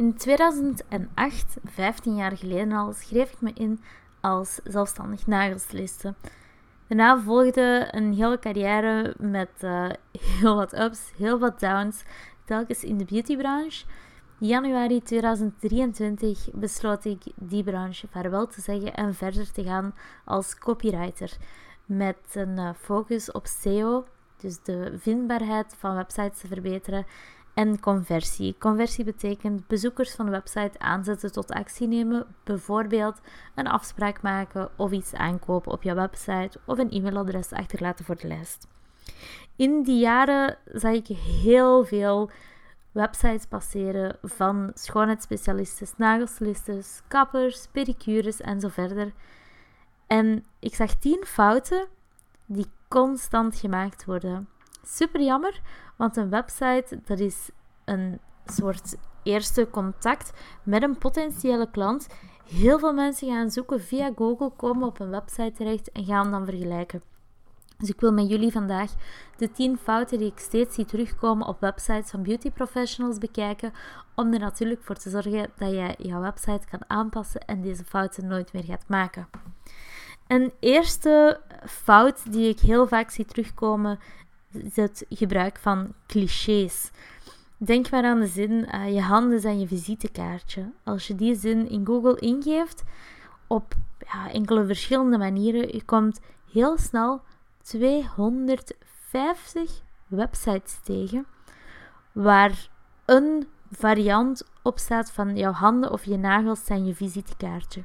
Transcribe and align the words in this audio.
In 0.00 0.16
2008, 0.16 1.56
15 1.64 2.16
jaar 2.16 2.36
geleden 2.36 2.72
al, 2.72 2.92
schreef 2.92 3.32
ik 3.32 3.40
me 3.40 3.52
in 3.54 3.80
als 4.20 4.60
zelfstandig 4.64 5.26
nagelsliste. 5.26 6.14
Daarna 6.86 7.20
volgde 7.20 7.88
een 7.90 8.14
hele 8.14 8.38
carrière 8.38 9.14
met 9.18 9.50
uh, 9.64 9.90
heel 10.38 10.54
wat 10.54 10.78
ups, 10.78 11.12
heel 11.16 11.38
wat 11.38 11.60
downs, 11.60 12.02
telkens 12.44 12.84
in 12.84 12.98
de 12.98 13.04
beautybranche. 13.04 13.84
Januari 14.38 15.02
2023 15.02 16.48
besloot 16.52 17.04
ik 17.04 17.22
die 17.34 17.64
branche 17.64 18.08
vaarwel 18.10 18.46
te 18.46 18.60
zeggen 18.60 18.94
en 18.94 19.14
verder 19.14 19.52
te 19.52 19.64
gaan 19.64 19.94
als 20.24 20.58
copywriter. 20.58 21.36
Met 21.84 22.18
een 22.32 22.58
uh, 22.58 22.70
focus 22.78 23.32
op 23.32 23.46
SEO, 23.46 24.04
dus 24.36 24.62
de 24.62 24.98
vindbaarheid 24.98 25.74
van 25.78 25.94
websites 25.94 26.40
te 26.40 26.46
verbeteren 26.46 27.06
en 27.60 27.80
conversie. 27.80 28.56
Conversie 28.58 29.04
betekent 29.04 29.66
bezoekers 29.66 30.14
van 30.14 30.24
de 30.24 30.30
website 30.30 30.78
aanzetten 30.78 31.32
tot 31.32 31.50
actie 31.50 31.88
nemen, 31.88 32.26
bijvoorbeeld 32.44 33.20
een 33.54 33.66
afspraak 33.66 34.22
maken 34.22 34.70
of 34.76 34.90
iets 34.90 35.14
aankopen 35.14 35.72
op 35.72 35.82
je 35.82 35.94
website 35.94 36.58
of 36.64 36.78
een 36.78 36.90
e-mailadres 36.90 37.52
achterlaten 37.52 38.04
voor 38.04 38.16
de 38.16 38.26
lijst. 38.26 38.66
In 39.56 39.82
die 39.82 39.98
jaren 39.98 40.56
zag 40.64 40.92
ik 40.92 41.06
heel 41.42 41.84
veel 41.84 42.30
websites 42.92 43.46
passeren 43.46 44.18
van 44.22 44.70
schoonheidsspecialisten, 44.74 45.86
nagelslistes, 45.96 47.02
kappers, 47.08 47.66
pedicures 47.72 48.40
en 48.40 48.60
zo 48.60 48.68
verder. 48.68 49.12
En 50.06 50.44
ik 50.58 50.74
zag 50.74 50.94
tien 50.94 51.24
fouten 51.26 51.86
die 52.46 52.66
constant 52.88 53.56
gemaakt 53.56 54.04
worden. 54.04 54.48
Super 54.82 55.22
jammer, 55.22 55.60
want 56.00 56.16
een 56.16 56.30
website, 56.30 57.00
dat 57.04 57.18
is 57.18 57.50
een 57.84 58.20
soort 58.44 58.96
eerste 59.22 59.68
contact 59.70 60.32
met 60.62 60.82
een 60.82 60.98
potentiële 60.98 61.70
klant. 61.70 62.06
Heel 62.44 62.78
veel 62.78 62.92
mensen 62.92 63.28
gaan 63.28 63.50
zoeken 63.50 63.80
via 63.80 64.12
Google, 64.16 64.50
komen 64.56 64.86
op 64.86 65.00
een 65.00 65.10
website 65.10 65.52
terecht 65.52 65.92
en 65.92 66.04
gaan 66.04 66.30
dan 66.30 66.44
vergelijken. 66.44 67.02
Dus 67.78 67.88
ik 67.88 68.00
wil 68.00 68.12
met 68.12 68.28
jullie 68.28 68.52
vandaag 68.52 68.90
de 69.36 69.52
10 69.52 69.78
fouten 69.78 70.18
die 70.18 70.30
ik 70.30 70.38
steeds 70.38 70.74
zie 70.74 70.84
terugkomen 70.84 71.46
op 71.46 71.60
websites 71.60 72.10
van 72.10 72.22
beauty 72.22 72.50
professionals 72.50 73.18
bekijken. 73.18 73.72
Om 74.14 74.32
er 74.32 74.38
natuurlijk 74.38 74.82
voor 74.82 74.96
te 74.96 75.10
zorgen 75.10 75.50
dat 75.56 75.70
je 75.70 75.94
jouw 75.98 76.20
website 76.20 76.66
kan 76.70 76.82
aanpassen 76.86 77.40
en 77.40 77.62
deze 77.62 77.84
fouten 77.84 78.26
nooit 78.26 78.52
meer 78.52 78.64
gaat 78.64 78.88
maken. 78.88 79.28
Een 80.26 80.52
eerste 80.60 81.40
fout 81.66 82.32
die 82.32 82.48
ik 82.48 82.60
heel 82.60 82.86
vaak 82.86 83.10
zie 83.10 83.24
terugkomen 83.24 83.98
het 84.74 85.06
gebruik 85.08 85.58
van 85.58 85.92
clichés. 86.06 86.90
Denk 87.56 87.90
maar 87.90 88.04
aan 88.04 88.20
de 88.20 88.26
zin: 88.26 88.68
uh, 88.74 88.94
je 88.94 89.00
handen 89.00 89.40
zijn 89.40 89.60
je 89.60 89.66
visitekaartje. 89.66 90.70
Als 90.84 91.06
je 91.06 91.14
die 91.14 91.34
zin 91.34 91.68
in 91.68 91.86
Google 91.86 92.18
ingeeft 92.18 92.82
op 93.46 93.74
ja, 93.98 94.32
enkele 94.32 94.66
verschillende 94.66 95.18
manieren, 95.18 95.74
je 95.74 95.84
komt 95.84 96.20
heel 96.52 96.78
snel 96.78 97.22
250 97.62 99.82
websites 100.06 100.80
tegen 100.82 101.26
waar 102.12 102.68
een 103.04 103.48
variant 103.70 104.50
op 104.62 104.78
staat 104.78 105.12
van 105.12 105.36
jouw 105.36 105.52
handen 105.52 105.92
of 105.92 106.04
je 106.04 106.16
nagels 106.16 106.64
zijn 106.64 106.86
je 106.86 106.94
visitekaartje. 106.94 107.84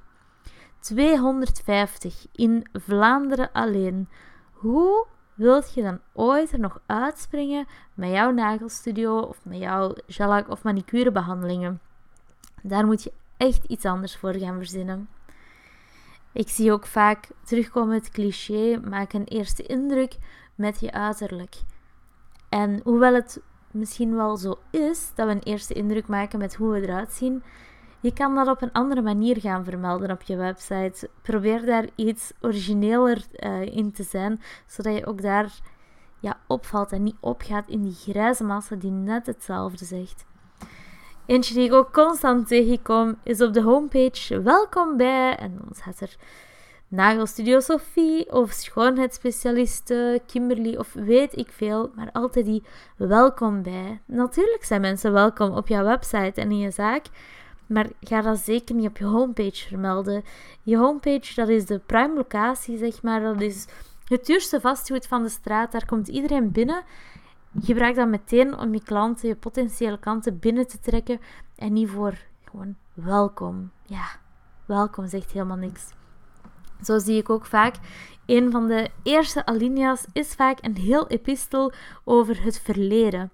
250 0.79 2.25
in 2.31 2.67
Vlaanderen 2.73 3.51
alleen. 3.51 4.09
Hoe 4.51 5.05
wilt 5.35 5.73
je 5.73 5.81
dan 5.81 5.99
ooit 6.13 6.51
er 6.51 6.59
nog 6.59 6.81
uitspringen 6.85 7.67
met 7.93 8.09
jouw 8.09 8.31
nagelstudio 8.31 9.19
of 9.19 9.39
met 9.43 9.57
jouw 9.57 9.93
gelak 10.07 10.49
of 10.49 10.63
manicurebehandelingen? 10.63 11.81
Daar 12.61 12.85
moet 12.85 13.03
je 13.03 13.11
echt 13.37 13.63
iets 13.63 13.85
anders 13.85 14.17
voor 14.17 14.33
gaan 14.33 14.57
verzinnen. 14.57 15.09
Ik 16.31 16.49
zie 16.49 16.71
ook 16.71 16.85
vaak 16.85 17.27
terugkomen 17.43 17.95
het 17.95 18.09
cliché: 18.09 18.79
maak 18.79 19.13
een 19.13 19.23
eerste 19.23 19.63
indruk 19.63 20.17
met 20.55 20.79
je 20.79 20.91
uiterlijk. 20.91 21.55
En 22.49 22.79
hoewel 22.83 23.13
het 23.13 23.41
misschien 23.71 24.15
wel 24.15 24.37
zo 24.37 24.59
is 24.71 25.11
dat 25.15 25.27
we 25.27 25.33
een 25.33 25.43
eerste 25.43 25.73
indruk 25.73 26.07
maken 26.07 26.39
met 26.39 26.55
hoe 26.55 26.71
we 26.71 26.81
eruit 26.81 27.11
zien, 27.11 27.43
je 27.99 28.13
kan 28.13 28.35
dat 28.35 28.47
op 28.47 28.61
een 28.61 28.71
andere 28.71 29.01
manier 29.01 29.39
gaan 29.39 29.63
vermelden 29.63 30.11
op 30.11 30.21
je 30.21 30.35
website. 30.35 31.09
Probeer 31.21 31.65
daar 31.65 31.85
iets 31.95 32.31
origineler 32.41 33.25
uh, 33.39 33.61
in 33.61 33.91
te 33.91 34.03
zijn, 34.03 34.41
zodat 34.65 34.95
je 34.95 35.05
ook 35.05 35.21
daar 35.21 35.53
ja, 36.19 36.37
opvalt 36.47 36.91
en 36.91 37.03
niet 37.03 37.17
opgaat 37.19 37.67
in 37.67 37.83
die 37.83 37.93
grijze 37.93 38.43
massa 38.43 38.75
die 38.75 38.91
net 38.91 39.25
hetzelfde 39.25 39.85
zegt. 39.85 40.25
Eentje 41.25 41.53
die 41.53 41.65
ik 41.65 41.73
ook 41.73 41.93
constant 41.93 42.47
tegenkom 42.47 43.15
is 43.23 43.41
op 43.41 43.53
de 43.53 43.61
homepage 43.61 44.41
welkom 44.41 44.97
bij 44.97 45.35
en 45.35 45.59
dan 45.61 45.75
staat 45.75 45.99
er 45.99 46.15
nagelstudio 46.87 47.59
Sophie 47.59 48.31
of 48.31 48.51
schoonheidsspecialiste 48.51 50.21
Kimberly 50.25 50.75
of 50.75 50.93
weet 50.93 51.37
ik 51.37 51.51
veel, 51.51 51.91
maar 51.95 52.09
altijd 52.11 52.45
die 52.45 52.63
welkom 52.97 53.61
bij. 53.61 53.99
Natuurlijk 54.05 54.63
zijn 54.63 54.81
mensen 54.81 55.11
welkom 55.11 55.51
op 55.51 55.67
jouw 55.67 55.83
website 55.83 56.41
en 56.41 56.51
in 56.51 56.57
je 56.57 56.71
zaak, 56.71 57.05
maar 57.67 57.89
ga 57.99 58.21
dat 58.21 58.39
zeker 58.39 58.75
niet 58.75 58.87
op 58.87 58.97
je 58.97 59.05
homepage 59.05 59.67
vermelden. 59.67 60.23
Je 60.61 60.77
homepage, 60.77 61.35
dat 61.35 61.49
is 61.49 61.65
de 61.65 61.79
prime 61.79 62.13
locatie, 62.13 62.77
zeg 62.77 63.01
maar. 63.01 63.21
Dat 63.21 63.41
is 63.41 63.67
het 64.07 64.25
duurste 64.25 64.61
vastgoed 64.61 65.07
van 65.07 65.23
de 65.23 65.29
straat. 65.29 65.71
Daar 65.71 65.85
komt 65.85 66.07
iedereen 66.07 66.51
binnen. 66.51 66.83
Gebruik 67.61 67.95
dat 67.95 68.07
meteen 68.07 68.57
om 68.57 68.73
je 68.73 68.83
klanten, 68.83 69.27
je 69.27 69.35
potentiële 69.35 69.99
klanten 69.99 70.39
binnen 70.39 70.67
te 70.67 70.79
trekken. 70.79 71.19
En 71.55 71.73
niet 71.73 71.89
voor 71.89 72.17
gewoon 72.43 72.75
welkom. 72.93 73.71
Ja, 73.85 74.05
welkom 74.65 75.07
zegt 75.07 75.31
helemaal 75.31 75.57
niks. 75.57 75.93
Zo 76.81 76.99
zie 76.99 77.17
ik 77.17 77.29
ook 77.29 77.45
vaak. 77.45 77.75
Een 78.25 78.51
van 78.51 78.67
de 78.67 78.89
eerste 79.03 79.45
alinea's 79.45 80.05
is 80.13 80.33
vaak 80.33 80.57
een 80.61 80.77
heel 80.77 81.07
epistel 81.07 81.71
over 82.03 82.43
het 82.43 82.59
verleden. 82.59 83.31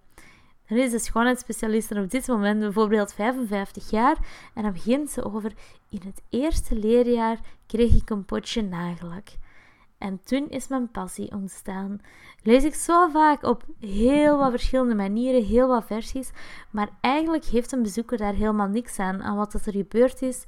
Dan 0.71 0.79
is 0.79 0.91
de 0.91 0.99
schoonheidsspecialist 0.99 1.91
op 1.91 2.09
dit 2.09 2.27
moment 2.27 2.59
bijvoorbeeld 2.59 3.13
55 3.13 3.89
jaar 3.89 4.17
en 4.53 4.63
dan 4.63 4.73
begint 4.73 5.09
ze 5.09 5.23
over 5.23 5.53
in 5.89 6.01
het 6.05 6.21
eerste 6.29 6.75
leerjaar 6.75 7.39
kreeg 7.67 7.95
ik 7.95 8.09
een 8.09 8.25
potje 8.25 8.61
nagellak. 8.61 9.27
En 9.97 10.19
toen 10.23 10.49
is 10.49 10.67
mijn 10.67 10.91
passie 10.91 11.31
ontstaan. 11.31 12.01
Lees 12.43 12.63
ik 12.63 12.73
zo 12.73 13.07
vaak 13.07 13.43
op 13.43 13.65
heel 13.79 14.37
wat 14.37 14.51
verschillende 14.51 14.95
manieren, 14.95 15.43
heel 15.43 15.67
wat 15.67 15.85
versies, 15.85 16.31
maar 16.69 16.89
eigenlijk 17.01 17.45
heeft 17.45 17.71
een 17.71 17.83
bezoeker 17.83 18.17
daar 18.17 18.33
helemaal 18.33 18.67
niks 18.67 18.99
aan 18.99 19.23
aan 19.23 19.37
wat 19.37 19.53
er 19.53 19.71
gebeurd 19.71 20.21
is 20.21 20.45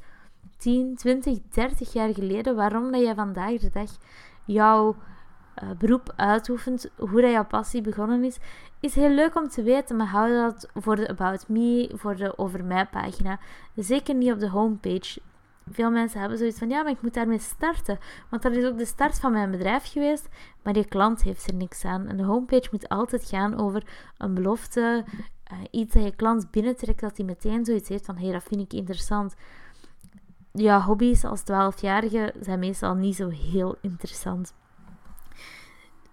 10, 0.57 0.95
20, 0.95 1.37
30 1.49 1.93
jaar 1.93 2.13
geleden, 2.13 2.55
waarom 2.55 2.91
dat 2.91 3.01
jij 3.01 3.15
vandaag 3.15 3.59
de 3.59 3.69
dag 3.69 3.89
jouw 4.45 4.95
uh, 5.63 5.69
beroep 5.77 6.13
uitoefent, 6.15 6.89
hoe 6.97 7.21
dat 7.21 7.31
jouw 7.31 7.45
passie 7.45 7.81
begonnen 7.81 8.23
is, 8.23 8.37
is 8.79 8.95
heel 8.95 9.09
leuk 9.09 9.35
om 9.35 9.47
te 9.47 9.63
weten, 9.63 9.95
maar 9.95 10.07
hou 10.07 10.31
dat 10.31 10.69
voor 10.73 10.95
de 10.95 11.09
About 11.09 11.47
Me, 11.47 11.91
voor 11.93 12.15
de 12.15 12.37
Over 12.37 12.63
Mij 12.63 12.85
pagina. 12.85 13.39
Zeker 13.75 14.15
niet 14.15 14.31
op 14.31 14.39
de 14.39 14.49
homepage. 14.49 15.21
Veel 15.71 15.91
mensen 15.91 16.19
hebben 16.19 16.37
zoiets 16.37 16.57
van, 16.57 16.69
ja, 16.69 16.83
maar 16.83 16.91
ik 16.91 17.01
moet 17.01 17.13
daarmee 17.13 17.39
starten. 17.39 17.99
Want 18.29 18.41
dat 18.41 18.51
is 18.51 18.65
ook 18.65 18.77
de 18.77 18.85
start 18.85 19.19
van 19.19 19.31
mijn 19.31 19.51
bedrijf 19.51 19.91
geweest, 19.91 20.29
maar 20.63 20.73
die 20.73 20.87
klant 20.87 21.23
heeft 21.23 21.47
er 21.47 21.55
niks 21.55 21.85
aan. 21.85 22.07
En 22.07 22.17
de 22.17 22.23
homepage 22.23 22.67
moet 22.71 22.89
altijd 22.89 23.25
gaan 23.25 23.59
over 23.59 23.83
een 24.17 24.33
belofte, 24.33 25.03
uh, 25.51 25.57
iets 25.71 25.93
dat 25.93 26.03
je 26.03 26.15
klant 26.15 26.51
binnentrekt, 26.51 26.99
dat 26.99 27.17
hij 27.17 27.25
meteen 27.25 27.65
zoiets 27.65 27.89
heeft 27.89 28.05
van, 28.05 28.15
hé, 28.15 28.23
hey, 28.23 28.33
dat 28.33 28.43
vind 28.43 28.61
ik 28.61 28.73
interessant. 28.73 29.35
Ja, 30.51 30.81
hobby's 30.81 31.23
als 31.23 31.41
12-jarige 31.41 32.33
zijn 32.39 32.59
meestal 32.59 32.95
niet 32.95 33.15
zo 33.15 33.29
heel 33.29 33.75
interessant. 33.81 34.53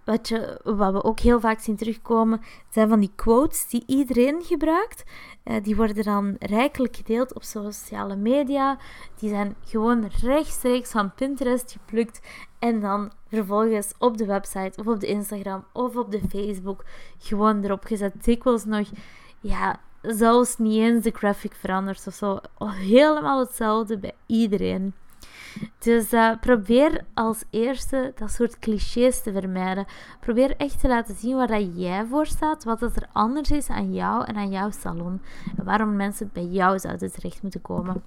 Wat, 0.03 0.27
je, 0.27 0.59
wat 0.63 0.93
we 0.93 1.03
ook 1.03 1.19
heel 1.19 1.39
vaak 1.39 1.59
zien 1.59 1.75
terugkomen, 1.75 2.41
zijn 2.69 2.89
van 2.89 2.99
die 2.99 3.11
quotes 3.15 3.67
die 3.67 3.83
iedereen 3.85 4.41
gebruikt. 4.43 5.03
Uh, 5.43 5.55
die 5.63 5.75
worden 5.75 6.03
dan 6.03 6.35
rijkelijk 6.39 6.95
gedeeld 6.95 7.33
op 7.33 7.43
sociale 7.43 8.15
media. 8.15 8.77
Die 9.19 9.29
zijn 9.29 9.55
gewoon 9.65 10.09
rechtstreeks 10.21 10.91
van 10.91 11.13
Pinterest 11.13 11.71
geplukt. 11.71 12.21
En 12.59 12.79
dan 12.79 13.11
vervolgens 13.27 13.93
op 13.97 14.17
de 14.17 14.25
website 14.25 14.79
of 14.79 14.87
op 14.87 14.99
de 14.99 15.07
Instagram 15.07 15.65
of 15.73 15.95
op 15.95 16.11
de 16.11 16.21
Facebook 16.29 16.83
gewoon 17.17 17.63
erop 17.63 17.85
gezet. 17.85 18.23
Dikwijls 18.23 18.65
nog, 18.65 18.89
ja, 19.39 19.79
zelfs 20.01 20.57
niet 20.57 20.79
eens 20.79 21.03
de 21.03 21.11
graphic 21.11 21.53
veranderd 21.53 22.07
of 22.07 22.13
zo. 22.13 22.39
Helemaal 22.63 23.39
hetzelfde 23.39 23.97
bij 23.97 24.13
iedereen. 24.25 24.93
Dus 25.79 26.13
uh, 26.13 26.31
probeer 26.39 27.05
als 27.13 27.43
eerste 27.49 28.11
dat 28.15 28.31
soort 28.31 28.59
clichés 28.59 29.21
te 29.21 29.31
vermijden. 29.31 29.85
Probeer 30.19 30.55
echt 30.57 30.79
te 30.79 30.87
laten 30.87 31.15
zien 31.15 31.35
waar 31.35 31.47
dat 31.47 31.69
jij 31.75 32.05
voor 32.05 32.25
staat, 32.25 32.63
wat 32.63 32.81
er 32.81 33.07
anders 33.11 33.51
is 33.51 33.69
aan 33.69 33.93
jou 33.93 34.25
en 34.25 34.35
aan 34.35 34.51
jouw 34.51 34.71
salon. 34.71 35.21
En 35.57 35.63
waarom 35.63 35.95
mensen 35.95 36.29
bij 36.33 36.45
jou 36.45 36.79
zouden 36.79 37.11
terecht 37.11 37.41
moeten 37.41 37.61
komen. 37.61 38.03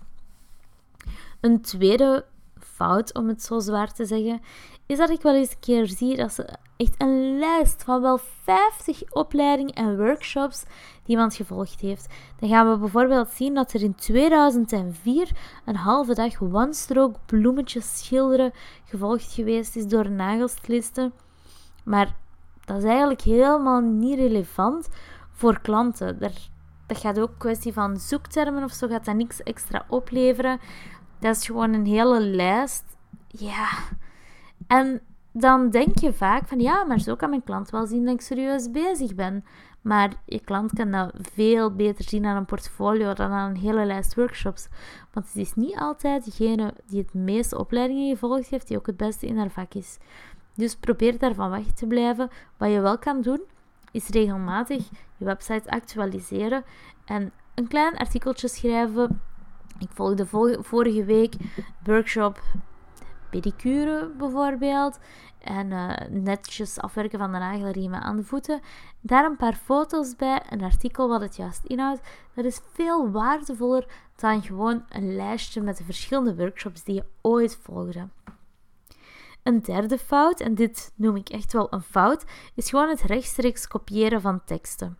Een 1.40 1.60
tweede 1.60 2.24
fout, 2.58 3.14
om 3.14 3.28
het 3.28 3.42
zo 3.42 3.60
zwaar 3.60 3.92
te 3.92 4.04
zeggen, 4.04 4.40
is 4.86 4.98
dat 4.98 5.10
ik 5.10 5.22
wel 5.22 5.34
eens 5.34 5.50
een 5.50 5.60
keer 5.60 5.86
zie 5.86 6.16
dat 6.16 6.32
ze 6.32 6.48
echt 6.76 6.94
een 6.98 7.38
lijst 7.38 7.82
van 7.82 8.00
wel 8.00 8.18
50 8.42 9.12
opleidingen 9.12 9.74
en 9.74 9.96
workshops 9.96 10.62
die 10.62 11.16
iemand 11.16 11.34
gevolgd 11.34 11.80
heeft. 11.80 12.14
Dan 12.38 12.48
gaan 12.48 12.70
we 12.70 12.78
bijvoorbeeld 12.78 13.28
zien 13.28 13.54
dat 13.54 13.72
er 13.72 13.82
in 13.82 13.94
2004 13.94 15.30
een 15.64 15.76
halve 15.76 16.14
dag 16.14 16.40
one-stroke 16.40 17.18
bloemetjes 17.26 17.98
schilderen 17.98 18.52
gevolgd 18.84 19.32
geweest 19.32 19.76
is 19.76 19.86
door 19.86 20.10
nagelstilisten. 20.10 21.12
Maar 21.84 22.14
dat 22.64 22.76
is 22.76 22.84
eigenlijk 22.84 23.20
helemaal 23.20 23.80
niet 23.80 24.18
relevant 24.18 24.88
voor 25.30 25.60
klanten. 25.60 26.18
dat 26.18 26.98
gaat 26.98 27.20
ook 27.20 27.38
kwestie 27.38 27.72
van 27.72 27.96
zoektermen 27.96 28.64
of 28.64 28.72
zo, 28.72 28.88
gaat 28.88 29.04
dat 29.04 29.14
niks 29.14 29.42
extra 29.42 29.84
opleveren. 29.88 30.60
Dat 31.18 31.36
is 31.36 31.46
gewoon 31.46 31.72
een 31.72 31.86
hele 31.86 32.20
lijst. 32.20 32.84
Ja. 33.28 33.68
En 34.66 35.00
dan 35.32 35.70
denk 35.70 35.98
je 35.98 36.12
vaak 36.12 36.48
van 36.48 36.60
ja, 36.60 36.84
maar 36.84 37.00
zo 37.00 37.14
kan 37.14 37.30
mijn 37.30 37.44
klant 37.44 37.70
wel 37.70 37.86
zien 37.86 38.04
dat 38.04 38.14
ik 38.14 38.20
serieus 38.20 38.70
bezig 38.70 39.14
ben. 39.14 39.44
Maar 39.80 40.12
je 40.24 40.40
klant 40.40 40.72
kan 40.72 40.90
dat 40.90 41.12
veel 41.16 41.74
beter 41.74 42.04
zien 42.04 42.24
aan 42.24 42.36
een 42.36 42.44
portfolio 42.44 43.12
dan 43.12 43.30
aan 43.30 43.50
een 43.50 43.56
hele 43.56 43.84
lijst 43.84 44.14
workshops. 44.14 44.68
Want 45.12 45.26
het 45.26 45.36
is 45.36 45.54
niet 45.54 45.76
altijd 45.78 46.24
degene 46.24 46.74
die 46.86 47.00
het 47.00 47.14
meeste 47.14 47.58
opleidingen 47.58 48.10
gevolgd 48.10 48.48
heeft, 48.48 48.68
die 48.68 48.76
ook 48.76 48.86
het 48.86 48.96
beste 48.96 49.26
in 49.26 49.38
haar 49.38 49.50
vak 49.50 49.74
is. 49.74 49.98
Dus 50.54 50.76
probeer 50.76 51.18
daarvan 51.18 51.50
weg 51.50 51.66
te 51.66 51.86
blijven. 51.86 52.30
Wat 52.56 52.70
je 52.70 52.80
wel 52.80 52.98
kan 52.98 53.20
doen, 53.20 53.40
is 53.90 54.08
regelmatig 54.08 54.88
je 55.16 55.24
website 55.24 55.70
actualiseren 55.70 56.64
en 57.04 57.32
een 57.54 57.68
klein 57.68 57.96
artikeltje 57.96 58.48
schrijven. 58.48 59.20
Ik 59.78 59.88
volgde 59.90 60.26
vorige 60.62 61.04
week 61.04 61.34
workshop 61.84 62.40
pedicure 63.40 64.10
bijvoorbeeld. 64.18 64.98
En 65.38 65.70
uh, 65.70 65.90
netjes 66.10 66.80
afwerken 66.80 67.18
van 67.18 67.32
de 67.32 67.38
nagelriemen 67.38 68.02
aan 68.02 68.16
de 68.16 68.24
voeten. 68.24 68.60
Daar 69.00 69.24
een 69.24 69.36
paar 69.36 69.54
foto's 69.54 70.16
bij, 70.16 70.42
een 70.48 70.62
artikel 70.62 71.08
wat 71.08 71.20
het 71.20 71.36
juist 71.36 71.64
inhoudt. 71.64 72.00
Dat 72.34 72.44
is 72.44 72.60
veel 72.72 73.10
waardevoller 73.10 73.86
dan 74.16 74.42
gewoon 74.42 74.84
een 74.88 75.16
lijstje 75.16 75.60
met 75.60 75.76
de 75.76 75.84
verschillende 75.84 76.36
workshops 76.36 76.84
die 76.84 76.94
je 76.94 77.04
ooit 77.20 77.58
volgde. 77.62 78.08
Een 79.42 79.60
derde 79.60 79.98
fout, 79.98 80.40
en 80.40 80.54
dit 80.54 80.92
noem 80.94 81.16
ik 81.16 81.28
echt 81.28 81.52
wel 81.52 81.66
een 81.70 81.82
fout, 81.82 82.24
is 82.54 82.70
gewoon 82.70 82.88
het 82.88 83.02
rechtstreeks 83.02 83.68
kopiëren 83.68 84.20
van 84.20 84.44
teksten. 84.44 84.98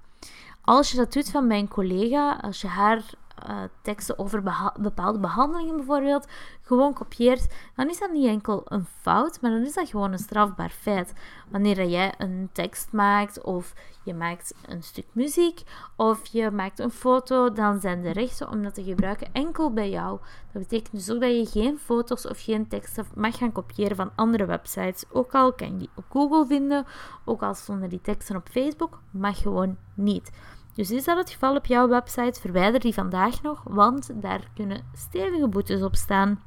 Als 0.60 0.90
je 0.90 0.96
dat 0.96 1.12
doet 1.12 1.30
van 1.30 1.46
mijn 1.46 1.68
collega, 1.68 2.36
als 2.36 2.60
je 2.60 2.66
haar 2.66 3.04
uh, 3.48 3.62
teksten 3.82 4.18
over 4.18 4.42
bepaalde 4.80 5.18
behandelingen 5.18 5.76
bijvoorbeeld 5.76 6.26
gewoon 6.62 6.92
kopieert, 6.92 7.54
dan 7.76 7.88
is 7.88 7.98
dat 7.98 8.12
niet 8.12 8.26
enkel 8.26 8.62
een 8.64 8.86
fout, 9.00 9.40
maar 9.40 9.50
dan 9.50 9.62
is 9.62 9.74
dat 9.74 9.88
gewoon 9.88 10.12
een 10.12 10.18
strafbaar 10.18 10.70
feit. 10.70 11.12
Wanneer 11.50 11.86
jij 11.86 12.14
een 12.18 12.48
tekst 12.52 12.92
maakt 12.92 13.42
of 13.42 13.74
je 14.04 14.14
maakt 14.14 14.54
een 14.66 14.82
stuk 14.82 15.06
muziek 15.12 15.62
of 15.96 16.26
je 16.26 16.50
maakt 16.50 16.78
een 16.78 16.90
foto, 16.90 17.52
dan 17.52 17.80
zijn 17.80 18.02
de 18.02 18.10
rechten 18.10 18.50
om 18.50 18.62
dat 18.62 18.74
te 18.74 18.82
gebruiken 18.82 19.28
enkel 19.32 19.72
bij 19.72 19.90
jou. 19.90 20.18
Dat 20.52 20.62
betekent 20.62 20.92
dus 20.92 21.10
ook 21.10 21.20
dat 21.20 21.30
je 21.30 21.46
geen 21.46 21.78
foto's 21.78 22.26
of 22.26 22.40
geen 22.40 22.68
teksten 22.68 23.06
mag 23.14 23.38
gaan 23.38 23.52
kopiëren 23.52 23.96
van 23.96 24.10
andere 24.14 24.44
websites. 24.44 25.04
Ook 25.12 25.34
al 25.34 25.52
kan 25.52 25.72
je 25.72 25.76
die 25.76 25.90
op 25.94 26.04
Google 26.10 26.46
vinden, 26.46 26.86
ook 27.24 27.42
al 27.42 27.54
stonden 27.54 27.88
die 27.88 28.00
teksten 28.00 28.36
op 28.36 28.48
Facebook, 28.50 29.00
mag 29.10 29.42
gewoon 29.42 29.76
niet. 29.94 30.30
Dus 30.74 30.90
is 30.90 31.04
dat 31.04 31.16
het 31.16 31.30
geval 31.30 31.56
op 31.56 31.66
jouw 31.66 31.88
website, 31.88 32.40
verwijder 32.40 32.80
die 32.80 32.94
vandaag 32.94 33.42
nog, 33.42 33.62
want 33.64 34.10
daar 34.14 34.50
kunnen 34.54 34.84
stevige 34.92 35.48
boetes 35.48 35.82
op 35.82 35.94
staan. 35.94 36.42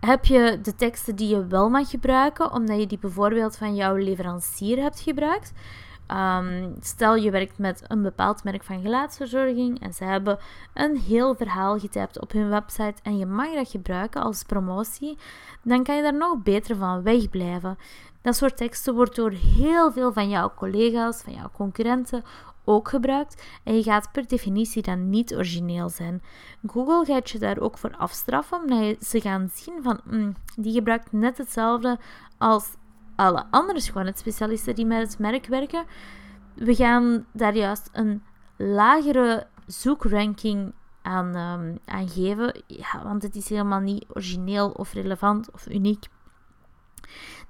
Heb 0.00 0.24
je 0.24 0.58
de 0.62 0.74
teksten 0.74 1.16
die 1.16 1.28
je 1.28 1.46
wel 1.46 1.68
mag 1.68 1.90
gebruiken, 1.90 2.52
omdat 2.52 2.78
je 2.78 2.86
die 2.86 2.98
bijvoorbeeld 2.98 3.56
van 3.56 3.74
jouw 3.74 3.94
leverancier 3.94 4.78
hebt 4.78 5.00
gebruikt? 5.00 5.52
Ehm, 6.06 6.70
stel 6.80 7.14
je 7.14 7.30
werkt 7.30 7.58
met 7.58 7.84
een 7.86 8.02
bepaald 8.02 8.44
merk 8.44 8.62
van 8.62 8.80
gelaatsverzorging 8.80 9.80
en 9.80 9.92
ze 9.92 10.04
hebben 10.04 10.38
een 10.74 10.96
heel 10.96 11.34
verhaal 11.34 11.78
getypt 11.78 12.20
op 12.20 12.32
hun 12.32 12.48
website 12.48 13.02
en 13.02 13.18
je 13.18 13.26
mag 13.26 13.54
dat 13.54 13.70
gebruiken 13.70 14.22
als 14.22 14.42
promotie, 14.42 15.18
dan 15.62 15.82
kan 15.82 15.96
je 15.96 16.02
daar 16.02 16.16
nog 16.16 16.42
beter 16.42 16.76
van 16.76 17.02
wegblijven. 17.02 17.78
Dat 18.22 18.36
soort 18.36 18.56
teksten 18.56 18.94
wordt 18.94 19.16
door 19.16 19.30
heel 19.30 19.92
veel 19.92 20.12
van 20.12 20.28
jouw 20.28 20.52
collega's, 20.54 21.22
van 21.22 21.32
jouw 21.32 21.50
concurrenten 21.52 22.24
ook 22.64 22.88
gebruikt 22.88 23.42
en 23.64 23.74
je 23.76 23.82
gaat 23.82 24.12
per 24.12 24.26
definitie 24.26 24.82
dan 24.82 25.10
niet 25.10 25.34
origineel 25.34 25.88
zijn. 25.88 26.22
Google 26.66 27.04
gaat 27.04 27.30
je 27.30 27.38
daar 27.38 27.58
ook 27.58 27.78
voor 27.78 27.96
afstraffen, 27.96 28.60
omdat 28.62 29.04
ze 29.04 29.20
gaan 29.20 29.50
zien 29.54 29.82
van 29.82 30.00
mm, 30.04 30.34
die 30.56 30.72
gebruikt 30.72 31.12
net 31.12 31.38
hetzelfde 31.38 31.98
als 32.38 32.76
alle 33.16 33.44
andere 33.50 33.80
schoonheidsspecialisten 33.80 34.74
die 34.74 34.86
met 34.86 35.08
het 35.08 35.18
merk 35.18 35.46
werken. 35.46 35.84
We 36.54 36.74
gaan 36.74 37.26
daar 37.32 37.54
juist 37.54 37.88
een 37.92 38.22
lagere 38.56 39.46
zoekranking 39.66 40.72
aan, 41.02 41.36
um, 41.36 41.78
aan 41.84 42.08
geven, 42.08 42.62
want 43.02 43.22
het 43.22 43.36
is 43.36 43.48
helemaal 43.48 43.80
niet 43.80 44.04
origineel 44.08 44.70
of 44.70 44.92
relevant 44.92 45.50
of 45.50 45.68
uniek. 45.68 46.06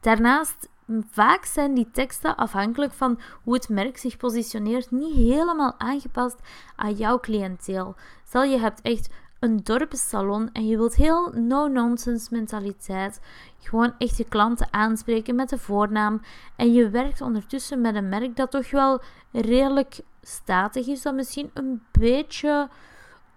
Daarnaast 0.01 0.69
Vaak 1.11 1.45
zijn 1.45 1.75
die 1.75 1.91
teksten 1.93 2.37
afhankelijk 2.37 2.93
van 2.93 3.21
hoe 3.43 3.55
het 3.55 3.69
merk 3.69 3.99
zich 3.99 4.17
positioneert 4.17 4.91
niet 4.91 5.15
helemaal 5.15 5.75
aangepast 5.79 6.37
aan 6.77 6.95
jouw 6.95 7.21
cliënteel. 7.21 7.95
Stel 8.25 8.43
je 8.43 8.59
hebt 8.59 8.81
echt 8.81 9.09
een 9.39 9.61
dorpssalon 9.63 10.51
en 10.53 10.67
je 10.67 10.77
wilt 10.77 10.95
heel 10.95 11.33
no-nonsense 11.35 12.29
mentaliteit. 12.31 13.21
Gewoon 13.59 13.95
echt 13.99 14.17
je 14.17 14.25
klanten 14.25 14.69
aanspreken 14.71 15.35
met 15.35 15.49
de 15.49 15.59
voornaam. 15.59 16.21
En 16.57 16.73
je 16.73 16.91
werkt 16.91 17.21
ondertussen 17.21 17.81
met 17.81 17.95
een 17.95 18.09
merk 18.09 18.37
dat 18.37 18.51
toch 18.51 18.71
wel 18.71 19.01
redelijk 19.33 20.01
statig 20.23 20.87
is. 20.87 21.03
Dat 21.03 21.15
misschien 21.15 21.51
een 21.55 21.83
beetje 21.99 22.69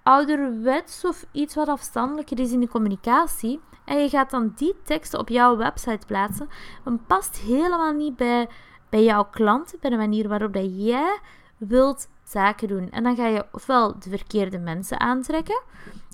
ouderwets 0.04 1.06
of 1.06 1.26
iets 1.32 1.56
wat 1.56 1.68
afstandelijker 1.68 2.40
is 2.40 2.52
in 2.52 2.60
de 2.60 2.68
communicatie. 2.68 3.60
En 3.86 4.02
je 4.02 4.10
gaat 4.10 4.30
dan 4.30 4.54
die 4.56 4.76
teksten 4.84 5.20
op 5.20 5.30
jouw 5.30 5.58
website 5.58 6.06
plaatsen. 6.08 6.50
Dan 6.84 7.06
past 7.08 7.38
helemaal 7.38 7.94
niet 7.94 8.16
bij, 8.16 8.48
bij 8.90 9.04
jouw 9.04 9.26
klanten, 9.32 9.78
bij 9.82 9.90
de 9.90 9.98
manier 9.98 10.28
waarop 10.28 10.54
dat 10.54 10.72
jij 10.76 11.20
wilt 11.58 12.08
zaken 12.24 12.68
doen. 12.68 12.92
En 12.92 13.04
dan 13.04 13.16
ga 13.16 13.28
je 13.28 13.46
ofwel 13.52 14.00
de 14.00 14.10
verkeerde 14.10 14.60
mensen 14.60 15.00
aantrekken, 15.00 15.62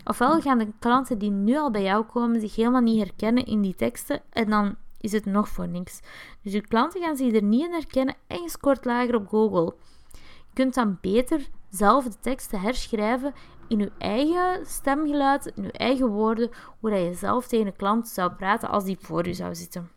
ofwel 0.03 0.41
gaan 0.41 0.57
de 0.57 0.67
klanten 0.79 1.17
die 1.17 1.31
nu 1.31 1.57
al 1.57 1.71
bij 1.71 1.83
jou 1.83 2.05
komen 2.05 2.39
zich 2.39 2.55
helemaal 2.55 2.81
niet 2.81 3.03
herkennen 3.03 3.45
in 3.45 3.61
die 3.61 3.75
teksten. 3.75 4.21
En 4.29 4.49
dan 4.49 4.75
is 4.97 5.11
het 5.11 5.25
nog 5.25 5.49
voor 5.49 5.67
niks. 5.67 5.99
Dus 6.41 6.53
je 6.53 6.61
klanten 6.61 7.01
gaan 7.01 7.15
zich 7.15 7.33
er 7.33 7.43
niet 7.43 7.65
in 7.65 7.71
herkennen 7.71 8.15
en 8.27 8.41
je 8.41 8.49
scoort 8.49 8.85
lager 8.85 9.15
op 9.15 9.27
Google. 9.27 9.75
Je 10.13 10.53
kunt 10.53 10.73
dan 10.73 10.97
beter 11.01 11.47
zelf 11.71 12.03
de 12.03 12.19
teksten 12.19 12.59
herschrijven 12.59 13.33
in 13.67 13.79
je 13.79 13.91
eigen 13.97 14.65
stemgeluid, 14.65 15.45
in 15.55 15.63
je 15.63 15.71
eigen 15.71 16.07
woorden, 16.07 16.49
hoe 16.79 16.89
dat 16.89 16.99
je 16.99 17.13
zelf 17.13 17.47
tegen 17.47 17.65
een 17.65 17.75
klant 17.75 18.07
zou 18.07 18.31
praten 18.31 18.69
als 18.69 18.83
die 18.83 18.97
voor 18.99 19.27
je 19.27 19.33
zou 19.33 19.55
zitten. 19.55 19.89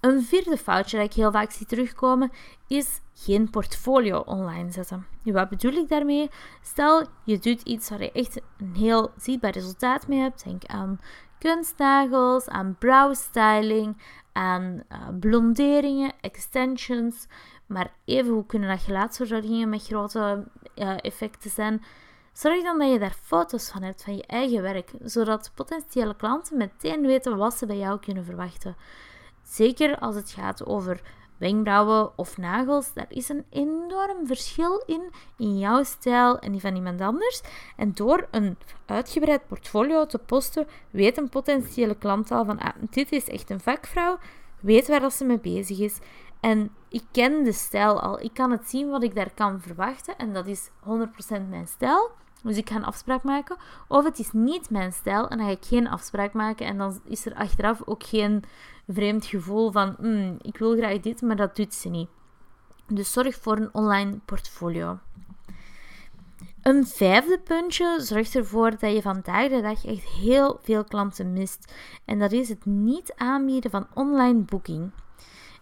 Een 0.00 0.22
vierde 0.22 0.56
foutje 0.56 0.96
dat 0.96 1.06
ik 1.06 1.12
heel 1.12 1.30
vaak 1.30 1.50
zie 1.50 1.66
terugkomen 1.66 2.30
is 2.66 3.00
geen 3.14 3.50
portfolio 3.50 4.18
online 4.18 4.70
zetten. 4.70 5.06
Wat 5.22 5.48
bedoel 5.48 5.72
ik 5.72 5.88
daarmee? 5.88 6.30
Stel 6.62 7.06
je 7.24 7.38
doet 7.38 7.62
iets 7.62 7.90
waar 7.90 8.02
je 8.02 8.12
echt 8.12 8.40
een 8.58 8.74
heel 8.74 9.10
zichtbaar 9.16 9.50
resultaat 9.50 10.08
mee 10.08 10.18
hebt. 10.18 10.44
Denk 10.44 10.64
aan 10.64 11.00
kunstnagels, 11.38 12.48
aan 12.48 12.76
browstyling, 12.78 13.96
aan 14.32 14.82
uh, 14.92 14.98
blonderingen, 15.20 16.12
extensions. 16.20 17.26
Maar 17.66 17.92
even 18.04 18.32
hoe 18.32 18.46
kunnen 18.46 18.68
dat 18.68 18.80
gelaatsverzorgingen 18.80 19.68
met 19.68 19.86
grote 19.86 20.44
effecten 21.00 21.50
zijn? 21.50 21.82
Zorg 22.32 22.62
dan 22.62 22.78
dat 22.78 22.92
je 22.92 22.98
daar 22.98 23.16
foto's 23.22 23.70
van 23.70 23.82
hebt 23.82 24.02
van 24.02 24.16
je 24.16 24.26
eigen 24.26 24.62
werk, 24.62 24.90
zodat 25.02 25.52
potentiële 25.54 26.16
klanten 26.16 26.56
meteen 26.56 27.06
weten 27.06 27.36
wat 27.36 27.54
ze 27.54 27.66
bij 27.66 27.76
jou 27.76 28.00
kunnen 28.00 28.24
verwachten. 28.24 28.76
Zeker 29.42 29.98
als 29.98 30.14
het 30.14 30.30
gaat 30.30 30.66
over 30.66 31.00
wenkbrauwen 31.36 32.18
of 32.18 32.36
nagels, 32.36 32.92
daar 32.92 33.06
is 33.08 33.28
een 33.28 33.44
enorm 33.50 34.26
verschil 34.26 34.82
in, 34.86 35.10
in 35.36 35.58
jouw 35.58 35.82
stijl 35.82 36.38
en 36.38 36.52
die 36.52 36.60
van 36.60 36.74
iemand 36.74 37.00
anders. 37.00 37.42
En 37.76 37.92
door 37.92 38.28
een 38.30 38.56
uitgebreid 38.86 39.46
portfolio 39.46 40.06
te 40.06 40.18
posten, 40.18 40.66
weet 40.90 41.18
een 41.18 41.28
potentiële 41.28 41.94
klant 41.94 42.30
al 42.30 42.44
van, 42.44 42.58
ah, 42.58 42.74
dit 42.90 43.12
is 43.12 43.28
echt 43.28 43.50
een 43.50 43.60
vakvrouw, 43.60 44.18
weet 44.60 44.88
waar 44.88 45.00
dat 45.00 45.12
ze 45.12 45.24
mee 45.24 45.40
bezig 45.40 45.78
is. 45.78 45.98
En 46.44 46.70
ik 46.88 47.02
ken 47.10 47.44
de 47.44 47.52
stijl 47.52 48.00
al. 48.00 48.20
Ik 48.20 48.34
kan 48.34 48.50
het 48.50 48.68
zien 48.68 48.90
wat 48.90 49.02
ik 49.02 49.14
daar 49.14 49.30
kan 49.34 49.60
verwachten. 49.60 50.18
En 50.18 50.32
dat 50.32 50.46
is 50.46 50.68
100% 50.68 51.48
mijn 51.48 51.66
stijl. 51.66 52.10
Dus 52.42 52.56
ik 52.56 52.70
ga 52.70 52.76
een 52.76 52.84
afspraak 52.84 53.22
maken. 53.22 53.56
Of 53.88 54.04
het 54.04 54.18
is 54.18 54.32
niet 54.32 54.70
mijn 54.70 54.92
stijl 54.92 55.28
en 55.28 55.38
dan 55.38 55.46
ga 55.46 55.52
ik 55.52 55.64
geen 55.64 55.88
afspraak 55.88 56.32
maken. 56.32 56.66
En 56.66 56.78
dan 56.78 57.00
is 57.04 57.26
er 57.26 57.34
achteraf 57.34 57.82
ook 57.84 58.02
geen 58.02 58.44
vreemd 58.88 59.26
gevoel 59.26 59.72
van 59.72 59.96
mm, 60.00 60.38
ik 60.42 60.58
wil 60.58 60.76
graag 60.76 61.00
dit, 61.00 61.22
maar 61.22 61.36
dat 61.36 61.56
doet 61.56 61.74
ze 61.74 61.88
niet. 61.88 62.08
Dus 62.86 63.12
zorg 63.12 63.36
voor 63.40 63.56
een 63.56 63.74
online 63.74 64.18
portfolio. 64.24 64.98
Een 66.62 66.86
vijfde 66.86 67.38
puntje 67.38 67.96
zorgt 68.00 68.36
ervoor 68.36 68.70
dat 68.70 68.92
je 68.92 69.02
vandaag 69.02 69.48
de 69.48 69.60
dag 69.60 69.84
echt 69.84 70.04
heel 70.04 70.58
veel 70.62 70.84
klanten 70.84 71.32
mist. 71.32 71.72
En 72.04 72.18
dat 72.18 72.32
is 72.32 72.48
het 72.48 72.64
niet 72.64 73.12
aanbieden 73.16 73.70
van 73.70 73.86
online 73.94 74.40
boeking. 74.40 74.90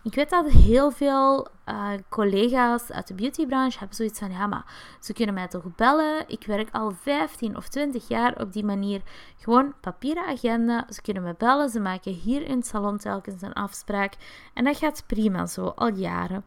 Ik 0.04 0.14
weet 0.14 0.30
dat 0.30 0.48
heel 0.48 0.90
veel 0.90 1.48
uh, 1.68 1.90
collega's 2.08 2.90
uit 2.90 3.06
de 3.06 3.14
beautybranche 3.14 3.78
hebben 3.78 3.96
zoiets 3.96 4.18
van: 4.18 4.30
ja, 4.30 4.46
maar 4.46 4.96
ze 5.00 5.12
kunnen 5.12 5.34
mij 5.34 5.48
toch 5.48 5.74
bellen? 5.76 6.24
Ik 6.28 6.46
werk 6.46 6.68
al 6.72 6.90
15 6.90 7.56
of 7.56 7.68
20 7.68 8.08
jaar 8.08 8.40
op 8.40 8.52
die 8.52 8.64
manier. 8.64 9.02
Gewoon 9.36 9.74
papieren 9.80 10.26
agenda. 10.26 10.86
Ze 10.88 11.02
kunnen 11.02 11.22
me 11.22 11.34
bellen. 11.38 11.68
Ze 11.68 11.80
maken 11.80 12.12
hier 12.12 12.42
in 12.42 12.56
het 12.56 12.66
salon 12.66 12.98
telkens 12.98 13.42
een 13.42 13.52
afspraak. 13.52 14.14
En 14.54 14.64
dat 14.64 14.76
gaat 14.76 15.04
prima 15.06 15.46
zo, 15.46 15.66
al 15.66 15.94
jaren. 15.94 16.44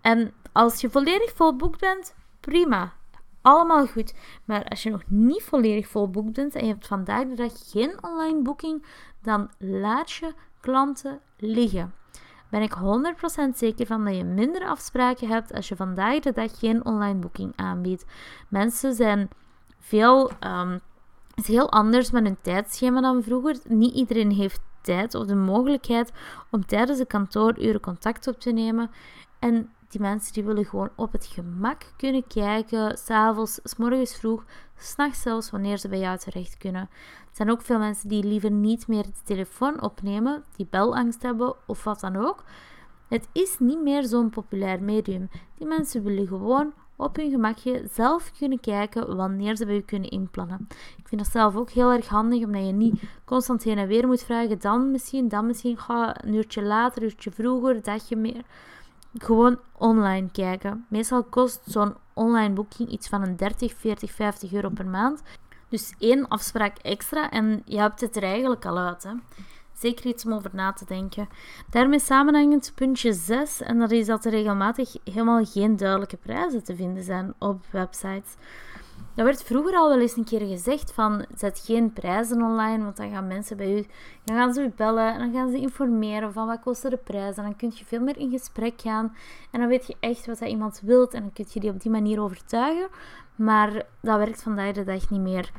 En 0.00 0.32
als 0.52 0.80
je 0.80 0.90
volledig 0.90 1.32
volboekt 1.32 1.80
bent, 1.80 2.14
prima. 2.40 2.92
Allemaal 3.40 3.86
goed. 3.86 4.14
Maar 4.44 4.64
als 4.64 4.82
je 4.82 4.90
nog 4.90 5.02
niet 5.06 5.42
volledig 5.42 5.88
volboekt 5.88 6.32
bent 6.32 6.54
en 6.54 6.66
je 6.66 6.72
hebt 6.72 6.86
vandaag 6.86 7.26
de 7.26 7.34
dag 7.34 7.52
geen 7.70 8.04
online 8.04 8.42
boeking, 8.42 8.84
dan 9.22 9.50
laat 9.58 10.10
je 10.10 10.34
klanten 10.60 11.20
liggen 11.36 11.94
ben 12.52 12.62
ik 12.62 12.74
100% 13.52 13.54
zeker 13.54 13.86
van 13.86 14.04
dat 14.04 14.16
je 14.16 14.24
minder 14.24 14.66
afspraken 14.66 15.28
hebt 15.28 15.52
als 15.54 15.68
je 15.68 15.76
vandaag 15.76 16.18
de 16.18 16.32
dag 16.32 16.58
geen 16.58 16.84
online 16.84 17.18
boeking 17.18 17.52
aanbiedt. 17.56 18.04
Mensen 18.48 18.94
zijn 18.94 19.28
veel, 19.78 20.30
um, 20.40 20.80
is 21.34 21.46
heel 21.46 21.70
anders 21.70 22.10
met 22.10 22.22
hun 22.22 22.36
tijdschema 22.40 23.00
dan 23.00 23.22
vroeger. 23.22 23.56
Niet 23.68 23.94
iedereen 23.94 24.30
heeft 24.30 24.60
tijd 24.80 25.14
of 25.14 25.26
de 25.26 25.34
mogelijkheid 25.34 26.12
om 26.50 26.66
tijdens 26.66 26.98
de 26.98 27.06
kantooruren 27.06 27.80
contact 27.80 28.26
op 28.26 28.40
te 28.40 28.50
nemen. 28.50 28.90
En 29.38 29.70
die 29.92 30.00
mensen 30.00 30.32
die 30.32 30.44
willen 30.44 30.64
gewoon 30.64 30.90
op 30.96 31.12
het 31.12 31.26
gemak 31.26 31.92
kunnen 31.96 32.26
kijken, 32.26 32.98
s'avonds, 32.98 33.60
s 33.62 33.76
morgens 33.76 34.16
vroeg, 34.16 34.44
s'nachts 34.76 35.22
zelfs, 35.22 35.50
wanneer 35.50 35.78
ze 35.78 35.88
bij 35.88 35.98
jou 35.98 36.18
terecht 36.18 36.56
kunnen. 36.56 36.82
Er 36.82 37.36
zijn 37.38 37.50
ook 37.50 37.62
veel 37.62 37.78
mensen 37.78 38.08
die 38.08 38.24
liever 38.24 38.50
niet 38.50 38.86
meer 38.86 39.02
de 39.02 39.22
telefoon 39.24 39.82
opnemen, 39.82 40.44
die 40.56 40.66
belangst 40.70 41.22
hebben 41.22 41.54
of 41.66 41.84
wat 41.84 42.00
dan 42.00 42.16
ook. 42.16 42.44
Het 43.08 43.28
is 43.32 43.58
niet 43.58 43.82
meer 43.82 44.04
zo'n 44.04 44.30
populair 44.30 44.82
medium. 44.82 45.30
Die 45.54 45.66
mensen 45.66 46.02
willen 46.02 46.26
gewoon 46.26 46.72
op 46.96 47.16
hun 47.16 47.30
gemakje 47.30 47.88
zelf 47.92 48.32
kunnen 48.38 48.60
kijken 48.60 49.16
wanneer 49.16 49.56
ze 49.56 49.66
bij 49.66 49.74
je 49.74 49.82
kunnen 49.82 50.10
inplannen. 50.10 50.66
Ik 50.96 51.08
vind 51.08 51.20
dat 51.20 51.30
zelf 51.30 51.56
ook 51.56 51.70
heel 51.70 51.92
erg 51.92 52.08
handig, 52.08 52.44
omdat 52.44 52.66
je 52.66 52.72
niet 52.72 53.02
constant 53.24 53.62
heen 53.62 53.78
en 53.78 53.86
weer 53.86 54.06
moet 54.06 54.22
vragen. 54.22 54.58
Dan 54.58 54.90
misschien, 54.90 55.28
dan 55.28 55.46
misschien, 55.46 55.78
ga 55.78 56.24
een 56.24 56.34
uurtje 56.34 56.62
later, 56.62 57.02
een 57.02 57.08
uurtje 57.08 57.30
vroeger, 57.30 57.82
dagje 57.82 58.16
meer 58.16 58.44
gewoon 59.18 59.58
online 59.78 60.30
kijken. 60.32 60.86
Meestal 60.88 61.24
kost 61.24 61.60
zo'n 61.64 61.94
online 62.14 62.54
boeking 62.54 62.88
iets 62.88 63.08
van 63.08 63.22
een 63.22 63.36
30, 63.36 63.74
40, 63.74 64.12
50 64.12 64.52
euro 64.52 64.68
per 64.68 64.86
maand. 64.86 65.22
Dus 65.68 65.94
één 65.98 66.28
afspraak 66.28 66.78
extra 66.78 67.30
en 67.30 67.62
je 67.64 67.78
hebt 67.78 68.00
het 68.00 68.16
er 68.16 68.22
eigenlijk 68.22 68.66
al 68.66 68.78
uit. 68.78 69.02
Hè. 69.02 69.12
Zeker 69.72 70.06
iets 70.06 70.24
om 70.24 70.32
over 70.32 70.50
na 70.52 70.72
te 70.72 70.84
denken. 70.84 71.28
Daarmee 71.70 72.00
samenhangend 72.00 72.72
puntje 72.74 73.12
6, 73.12 73.60
en 73.60 73.78
dat 73.78 73.90
is 73.90 74.06
dat 74.06 74.24
er 74.24 74.30
regelmatig 74.30 74.96
helemaal 75.04 75.44
geen 75.44 75.76
duidelijke 75.76 76.16
prijzen 76.16 76.64
te 76.64 76.76
vinden 76.76 77.02
zijn 77.02 77.34
op 77.38 77.64
websites. 77.70 78.34
Dat 79.14 79.24
werd 79.24 79.42
vroeger 79.42 79.74
al 79.74 79.88
wel 79.88 80.00
eens 80.00 80.16
een 80.16 80.24
keer 80.24 80.46
gezegd 80.46 80.92
van 80.92 81.24
zet 81.36 81.62
geen 81.64 81.92
prijzen 81.92 82.42
online, 82.42 82.84
want 82.84 82.96
dan 82.96 83.10
gaan 83.10 83.26
mensen 83.26 83.56
bij 83.56 83.78
u, 83.78 83.86
dan 84.24 84.36
gaan 84.36 84.54
ze 84.54 84.62
u 84.62 84.72
bellen 84.76 85.12
en 85.12 85.18
dan 85.18 85.32
gaan 85.32 85.50
ze 85.50 85.56
informeren 85.56 86.32
van 86.32 86.46
wat 86.46 86.60
kosten 86.60 86.90
de 86.90 86.96
prijzen. 86.96 87.42
En 87.42 87.48
dan 87.48 87.56
kun 87.56 87.72
je 87.74 87.84
veel 87.84 88.00
meer 88.00 88.18
in 88.18 88.30
gesprek 88.30 88.80
gaan 88.80 89.16
en 89.50 89.60
dan 89.60 89.68
weet 89.68 89.86
je 89.86 89.96
echt 90.00 90.26
wat 90.26 90.38
dat 90.38 90.48
iemand 90.48 90.80
wilt 90.84 91.14
en 91.14 91.20
dan 91.20 91.32
kun 91.32 91.46
je 91.48 91.60
die 91.60 91.70
op 91.70 91.80
die 91.80 91.90
manier 91.90 92.20
overtuigen. 92.20 92.88
Maar 93.36 93.72
dat 94.00 94.18
werkt 94.18 94.42
vandaag 94.42 94.72
de 94.72 94.84
dag 94.84 95.10
niet 95.10 95.20
meer. 95.20 95.52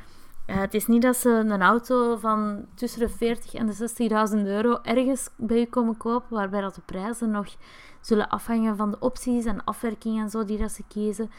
Uh, 0.46 0.56
het 0.56 0.74
is 0.74 0.86
niet 0.86 1.02
dat 1.02 1.16
ze 1.16 1.30
een 1.30 1.62
auto 1.62 2.16
van 2.16 2.66
tussen 2.74 3.00
de 3.00 3.08
40 3.08 3.54
en 3.54 3.66
de 3.66 4.28
60.000 4.36 4.46
euro 4.46 4.78
ergens 4.82 5.28
bij 5.36 5.60
u 5.60 5.64
komen 5.64 5.96
kopen, 5.96 6.36
waarbij 6.36 6.60
dat 6.60 6.74
de 6.74 6.80
prijzen 6.80 7.30
nog 7.30 7.56
zullen 8.00 8.28
afhangen 8.28 8.76
van 8.76 8.90
de 8.90 8.98
opties 8.98 9.44
en 9.44 9.64
afwerkingen 9.64 10.22
en 10.22 10.30
zo 10.30 10.44
die 10.44 10.58
dat 10.58 10.72
ze 10.72 10.82
kiezen. 10.88 11.30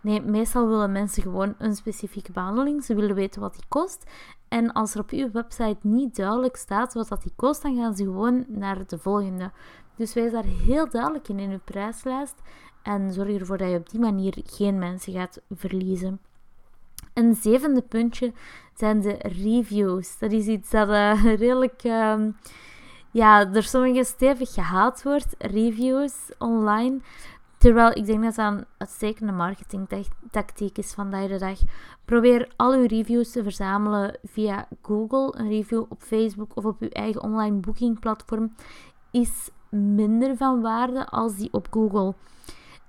Nee, 0.00 0.20
meestal 0.20 0.68
willen 0.68 0.92
mensen 0.92 1.22
gewoon 1.22 1.54
een 1.58 1.74
specifieke 1.74 2.32
behandeling. 2.32 2.84
Ze 2.84 2.94
willen 2.94 3.14
weten 3.14 3.40
wat 3.40 3.54
die 3.54 3.64
kost. 3.68 4.10
En 4.48 4.72
als 4.72 4.94
er 4.94 5.00
op 5.00 5.10
uw 5.10 5.30
website 5.30 5.78
niet 5.80 6.16
duidelijk 6.16 6.56
staat 6.56 6.94
wat 6.94 7.08
dat 7.08 7.22
die 7.22 7.32
kost, 7.36 7.62
dan 7.62 7.76
gaan 7.76 7.96
ze 7.96 8.04
gewoon 8.04 8.44
naar 8.48 8.86
de 8.86 8.98
volgende. 8.98 9.50
Dus 9.96 10.14
wees 10.14 10.32
daar 10.32 10.44
heel 10.44 10.88
duidelijk 10.88 11.28
in 11.28 11.38
in 11.38 11.50
uw 11.50 11.60
prijslijst. 11.64 12.42
En 12.82 13.12
zorg 13.12 13.38
ervoor 13.38 13.58
dat 13.58 13.70
je 13.70 13.76
op 13.76 13.90
die 13.90 14.00
manier 14.00 14.36
geen 14.44 14.78
mensen 14.78 15.12
gaat 15.12 15.40
verliezen. 15.50 16.20
Een 17.14 17.34
zevende 17.34 17.82
puntje 17.82 18.32
zijn 18.74 19.00
de 19.00 19.16
reviews. 19.18 20.18
Dat 20.18 20.32
is 20.32 20.46
iets 20.46 20.70
dat 20.70 20.88
uh, 20.88 21.24
redelijk 21.42 21.84
uh, 21.84 22.14
ja, 23.10 23.44
door 23.44 23.62
sommigen 23.62 24.04
stevig 24.04 24.52
gehaald 24.52 25.02
wordt. 25.02 25.34
Reviews 25.38 26.14
online. 26.38 27.00
Terwijl 27.58 27.96
ik 27.96 28.06
denk 28.06 28.22
dat 28.22 28.34
dat 28.34 28.52
een 28.52 28.64
uitstekende 28.78 29.32
marketingtactiek 29.32 30.78
is 30.78 30.92
vandaag 30.92 31.28
de 31.28 31.38
dag. 31.38 31.58
Probeer 32.04 32.48
al 32.56 32.72
uw 32.72 32.86
reviews 32.86 33.30
te 33.30 33.42
verzamelen 33.42 34.18
via 34.24 34.68
Google. 34.82 35.34
Een 35.36 35.48
review 35.48 35.84
op 35.88 36.02
Facebook 36.02 36.56
of 36.56 36.64
op 36.64 36.80
uw 36.80 36.88
eigen 36.88 37.22
online 37.22 37.56
boekingplatform 37.56 38.54
is 39.10 39.50
minder 39.68 40.36
van 40.36 40.60
waarde 40.60 41.08
als 41.08 41.36
die 41.36 41.52
op 41.52 41.66
Google. 41.70 42.14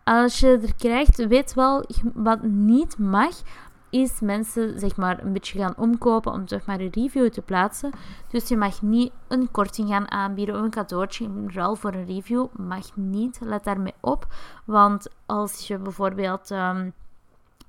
Als 0.04 0.40
je 0.40 0.60
er 0.62 0.76
krijgt, 0.76 1.28
weet 1.28 1.54
wel 1.54 1.86
wat 2.14 2.44
niet 2.44 2.98
mag 2.98 3.42
is 4.02 4.20
mensen 4.20 4.80
zeg 4.80 4.96
maar 4.96 5.24
een 5.24 5.34
beetje 5.34 5.60
gaan 5.60 5.78
omkopen 5.78 6.32
om 6.32 6.46
toch 6.46 6.66
maar 6.66 6.80
een 6.80 6.92
review 6.92 7.30
te 7.30 7.42
plaatsen. 7.42 7.92
Dus 8.28 8.48
je 8.48 8.58
mag 8.58 8.82
niet 8.82 9.12
een 9.28 9.52
korting 9.52 9.90
gaan 9.90 10.12
aanbieden 10.12 10.56
of 10.56 10.62
een 10.62 10.70
cadeautje 10.70 11.24
in 11.24 11.50
ruil 11.54 11.76
voor 11.76 11.94
een 11.94 12.06
review. 12.06 12.46
Mag 12.52 12.96
niet. 12.96 13.40
Let 13.42 13.64
daarmee 13.64 13.94
op. 14.00 14.28
Want 14.66 15.08
als 15.26 15.68
je 15.68 15.78
bijvoorbeeld 15.78 16.50
um, 16.50 16.94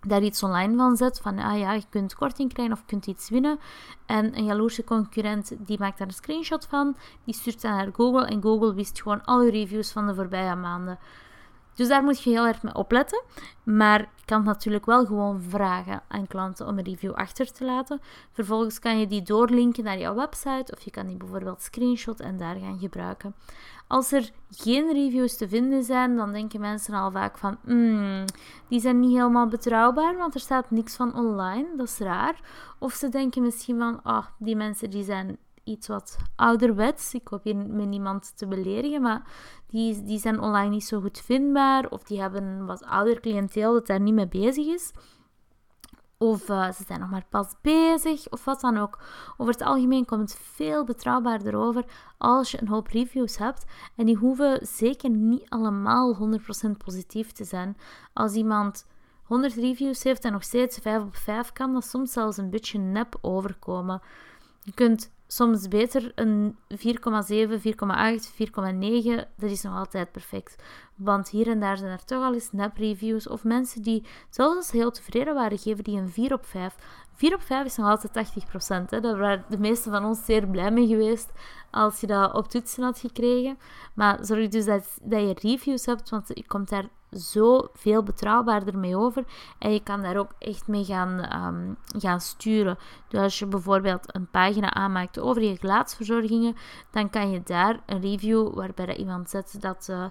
daar 0.01 0.23
iets 0.23 0.43
online 0.43 0.77
van 0.77 0.97
zet, 0.97 1.21
van 1.21 1.39
ah 1.39 1.59
ja, 1.59 1.73
je 1.73 1.85
kunt 1.91 2.15
korting 2.15 2.53
krijgen 2.53 2.75
of 2.75 2.85
kunt 2.85 3.07
iets 3.07 3.29
winnen. 3.29 3.59
En 4.07 4.39
een 4.39 4.45
jaloerse 4.45 4.85
concurrent 4.85 5.53
die 5.59 5.79
maakt 5.79 5.99
daar 5.99 6.07
een 6.07 6.13
screenshot 6.13 6.67
van, 6.67 6.97
die 7.25 7.35
stuurt 7.35 7.63
dan 7.63 7.71
naar 7.71 7.91
Google 7.93 8.27
en 8.27 8.43
Google 8.43 8.75
wist 8.75 9.03
gewoon 9.03 9.25
alle 9.25 9.51
reviews 9.51 9.93
van 9.93 10.07
de 10.07 10.15
voorbije 10.15 10.55
maanden. 10.55 10.99
Dus 11.77 11.89
daar 11.89 12.03
moet 12.03 12.23
je 12.23 12.31
heel 12.31 12.47
erg 12.47 12.63
mee 12.63 12.75
opletten. 12.75 13.23
Maar 13.63 14.01
je 14.01 14.25
kan 14.25 14.45
natuurlijk 14.45 14.87
wel 14.87 15.07
gewoon 15.07 15.43
vragen 15.43 16.03
aan 16.09 16.27
klanten 16.27 16.67
om 16.67 16.79
een 16.79 16.85
review 16.85 17.13
achter 17.13 17.53
te 17.53 17.65
laten. 17.65 18.01
Vervolgens 18.33 18.79
kan 18.79 18.99
je 18.99 19.07
die 19.07 19.23
doorlinken 19.23 19.85
naar 19.85 19.99
jouw 19.99 20.15
website 20.15 20.73
of 20.73 20.81
je 20.81 20.91
kan 20.91 21.07
die 21.07 21.17
bijvoorbeeld 21.17 21.63
screenshot 21.63 22.21
en 22.21 22.37
daar 22.37 22.57
gaan 22.57 22.79
gebruiken. 22.79 23.35
Als 23.87 24.13
er 24.13 24.31
geen 24.51 24.93
reviews 24.93 25.37
te 25.37 25.49
vinden 25.49 25.83
zijn, 25.85 26.17
dan 26.17 26.33
denken 26.33 26.61
mensen 26.61 26.95
al 26.95 27.11
vaak 27.11 27.39
van, 27.39 27.57
hmm, 27.65 28.25
die 28.69 28.81
zijn 28.81 29.01
niet 29.01 29.17
helemaal 29.17 29.47
betrouwbaar, 29.47 30.17
want 30.17 30.35
er 30.35 30.41
staat 30.41 30.71
niks 30.71 30.97
van 30.97 31.15
online, 31.15 31.67
dat 31.77 31.87
is 31.87 31.99
raar. 31.99 32.41
Of 32.79 32.93
ze 32.93 33.09
denken 33.09 33.43
misschien 33.43 33.79
van, 33.79 34.01
oh, 34.05 34.27
die 34.39 34.57
mensen 34.57 34.91
die 34.91 35.05
zijn 35.05 35.39
iets 35.67 35.87
wat 35.87 36.17
ouderwets. 36.37 37.15
Ik 37.15 37.29
hoop 37.29 37.45
hier 37.45 37.57
met 37.57 37.89
niemand 37.89 38.37
te 38.37 38.47
beledigen, 38.47 39.03
maar 39.03 39.23
die, 39.67 40.03
die 40.03 40.19
zijn 40.19 40.41
online 40.41 40.69
niet 40.69 40.85
zo 40.85 41.01
goed 41.01 41.19
vindbaar. 41.19 41.89
Of 41.89 42.03
die 42.03 42.21
hebben 42.21 42.43
een 42.43 42.67
wat 42.67 42.85
ouder 42.85 43.21
cliënteel 43.21 43.73
dat 43.73 43.87
daar 43.87 44.01
niet 44.01 44.15
mee 44.15 44.29
bezig 44.29 44.67
is. 44.67 44.93
Of 46.19 46.49
uh, 46.49 46.71
ze 46.73 46.85
zijn 46.87 47.01
nog 47.01 47.11
maar 47.11 47.27
pas 47.31 47.55
bezig, 47.61 48.29
of 48.29 48.45
wat 48.45 48.61
dan 48.61 48.77
ook. 48.77 48.99
Over 49.37 49.53
het 49.53 49.63
algemeen 49.63 50.05
komt 50.05 50.21
het 50.31 50.41
veel 50.41 50.85
betrouwbaarder 50.85 51.57
over 51.57 51.85
als 52.19 52.51
je 52.51 52.61
een 52.61 52.69
hoop 52.69 52.87
reviews 52.87 53.37
hebt. 53.39 53.65
En 53.97 54.07
die 54.07 54.17
hoeven 54.17 54.67
zeker 54.67 55.11
niet 55.11 55.49
allemaal 55.49 56.39
100% 56.67 56.71
positief 56.85 57.33
te 57.33 57.45
zijn. 57.45 57.77
Als 58.13 58.35
iemand 58.35 58.87
100 59.23 59.55
reviews 59.55 60.03
heeft 60.03 60.25
en 60.25 60.33
nog 60.33 60.43
steeds 60.43 60.79
5 60.79 61.03
op 61.03 61.17
5 61.17 61.53
kan, 61.53 61.73
dat 61.73 61.85
soms 61.85 62.13
zelfs 62.13 62.37
een 62.37 62.51
beetje 62.51 62.79
nep 62.79 63.19
overkomen. 63.21 64.01
Je 64.63 64.73
kunt 64.75 65.15
soms 65.27 65.69
beter 65.69 66.13
een 66.15 66.57
4,7, 66.69 66.77
4,8, 66.77 68.33
4,9. 68.33 69.29
Dat 69.37 69.51
is 69.51 69.63
nog 69.63 69.77
altijd 69.77 70.13
perfect. 70.13 70.63
Want 70.97 71.29
hier 71.29 71.49
en 71.49 71.61
daar 71.61 71.77
zijn 71.77 71.91
er 71.91 72.05
toch 72.05 72.23
al 72.23 72.35
eens 72.35 72.53
nep-reviews. 72.53 73.29
Of 73.29 73.45
mensen 73.45 73.83
die, 73.83 74.05
zelfs 74.31 74.71
heel 74.71 74.91
tevreden 74.91 75.35
waren, 75.35 75.59
geven 75.59 75.85
die 75.85 75.99
een 75.99 76.11
4 76.11 76.33
op 76.33 76.47
5. 76.47 76.75
4 77.15 77.35
op 77.35 77.43
5 77.43 77.65
is 77.65 77.77
nog 77.77 77.87
altijd 77.87 78.29
80%. 78.85 78.89
Hè. 78.89 79.01
Daar 79.01 79.19
waren 79.19 79.45
de 79.49 79.59
meeste 79.59 79.91
van 79.91 80.05
ons 80.05 80.25
zeer 80.25 80.47
blij 80.47 80.71
mee 80.71 80.87
geweest 80.87 81.33
als 81.71 82.01
je 82.01 82.07
dat 82.07 82.35
op 82.35 82.49
toetsen 82.49 82.83
had 82.83 82.99
gekregen. 82.99 83.59
Maar 83.95 84.19
zorg 84.21 84.49
dus 84.49 84.65
dat, 84.65 84.99
dat 85.03 85.21
je 85.21 85.37
reviews 85.41 85.87
hebt, 85.87 86.11
want 86.11 86.29
je 86.35 86.47
komt 86.47 86.69
daar 86.69 86.89
zo 87.11 87.69
veel 87.75 88.03
betrouwbaarder 88.03 88.79
mee 88.79 88.97
over. 88.97 89.25
En 89.59 89.73
je 89.73 89.83
kan 89.83 90.03
daar 90.03 90.17
ook 90.17 90.31
echt 90.39 90.67
mee 90.67 90.85
gaan, 90.85 91.45
um, 91.45 91.77
gaan 92.01 92.21
sturen. 92.21 92.79
Dus 93.09 93.21
als 93.21 93.39
je 93.39 93.47
bijvoorbeeld 93.47 94.15
een 94.15 94.31
pagina 94.31 94.75
aanmaakt 94.75 95.19
over 95.19 95.43
je 95.43 95.57
gelaatsverzorgingen, 95.57 96.57
dan 96.91 97.11
kan 97.11 97.31
je 97.31 97.43
daar 97.43 97.81
een 97.87 98.01
review 98.01 98.55
waarbij 98.55 98.97
iemand 98.97 99.31
zet 99.31 99.57
dat... 99.61 99.87
Uh, 99.91 100.05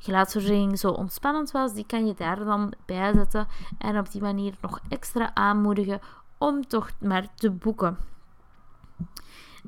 geluidsverzorging 0.00 0.78
zo 0.78 0.90
ontspannend 0.90 1.50
was, 1.50 1.74
die 1.74 1.86
kan 1.86 2.06
je 2.06 2.14
daar 2.14 2.44
dan 2.44 2.72
bij 2.86 3.12
zetten 3.14 3.46
en 3.78 3.98
op 3.98 4.10
die 4.10 4.22
manier 4.22 4.54
nog 4.60 4.80
extra 4.88 5.34
aanmoedigen 5.34 6.00
om 6.38 6.66
toch 6.66 6.90
maar 7.00 7.34
te 7.34 7.50
boeken. 7.50 7.98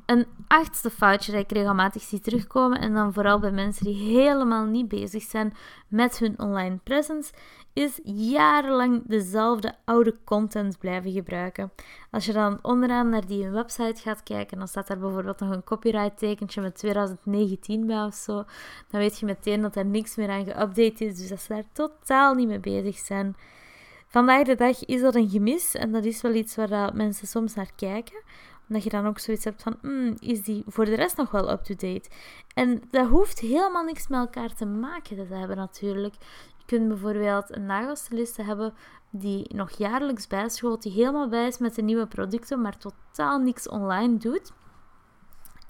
Een 0.07 0.27
achtste 0.47 0.91
foutje 0.91 1.33
dat 1.33 1.41
ik 1.41 1.53
regelmatig 1.53 2.03
zie 2.03 2.21
terugkomen, 2.21 2.81
en 2.81 2.95
dan 2.95 3.13
vooral 3.13 3.39
bij 3.39 3.51
mensen 3.51 3.85
die 3.85 4.19
helemaal 4.19 4.65
niet 4.65 4.89
bezig 4.89 5.23
zijn 5.23 5.55
met 5.89 6.19
hun 6.19 6.39
online 6.39 6.79
presence, 6.83 7.33
is 7.73 8.01
jarenlang 8.05 9.03
dezelfde 9.07 9.75
oude 9.85 10.17
content 10.25 10.79
blijven 10.79 11.13
gebruiken. 11.13 11.73
Als 12.11 12.25
je 12.25 12.33
dan 12.33 12.59
onderaan 12.63 13.09
naar 13.09 13.27
die 13.27 13.49
website 13.49 14.01
gaat 14.01 14.23
kijken, 14.23 14.59
dan 14.59 14.69
staat 14.69 14.87
daar 14.87 14.99
bijvoorbeeld 14.99 15.41
nog 15.41 15.51
een 15.51 15.65
copyright 15.65 16.19
tekentje 16.19 16.61
met 16.61 16.75
2019 16.75 17.87
bij 17.87 18.05
of 18.05 18.15
zo. 18.15 18.35
Dan 18.91 19.01
weet 19.01 19.19
je 19.19 19.27
meteen 19.27 19.63
dat 19.63 19.77
er 19.77 19.85
niks 19.85 20.17
meer 20.17 20.31
aan 20.31 20.47
geüpdate 20.47 21.05
is, 21.05 21.17
dus 21.17 21.29
dat 21.29 21.41
ze 21.41 21.53
daar 21.53 21.65
totaal 21.73 22.35
niet 22.35 22.49
mee 22.49 22.61
bezig 22.61 22.99
zijn. 22.99 23.37
Vandaag 24.07 24.45
de 24.45 24.55
dag 24.55 24.85
is 24.85 25.01
dat 25.01 25.15
een 25.15 25.29
gemis 25.29 25.75
en 25.75 25.93
dat 25.93 26.05
is 26.05 26.23
wel 26.23 26.35
iets 26.35 26.57
waar 26.57 26.95
mensen 26.95 27.27
soms 27.27 27.55
naar 27.55 27.71
kijken 27.77 28.23
dat 28.73 28.83
je 28.83 28.91
dan 28.91 29.07
ook 29.07 29.19
zoiets 29.19 29.45
hebt 29.45 29.63
van, 29.63 29.77
hmm, 29.81 30.17
is 30.19 30.43
die 30.43 30.63
voor 30.67 30.85
de 30.85 30.95
rest 30.95 31.17
nog 31.17 31.31
wel 31.31 31.51
up-to-date? 31.51 32.11
En 32.55 32.83
dat 32.91 33.09
hoeft 33.09 33.39
helemaal 33.39 33.85
niks 33.85 34.09
met 34.09 34.21
elkaar 34.21 34.55
te 34.55 34.67
maken 34.67 35.17
te 35.17 35.35
hebben 35.35 35.57
natuurlijk. 35.57 36.15
Je 36.67 36.79
kunt 36.79 36.89
bijvoorbeeld 36.89 37.57
een 37.57 37.67
nagelstyliste 37.67 38.43
hebben 38.43 38.75
die 39.11 39.55
nog 39.55 39.71
jaarlijks 39.71 40.27
bijschoot, 40.27 40.83
die 40.83 40.93
helemaal 40.93 41.29
bij 41.29 41.47
is 41.47 41.59
met 41.59 41.75
de 41.75 41.83
nieuwe 41.83 42.07
producten, 42.07 42.61
maar 42.61 42.77
totaal 42.79 43.39
niks 43.39 43.69
online 43.69 44.17
doet. 44.17 44.53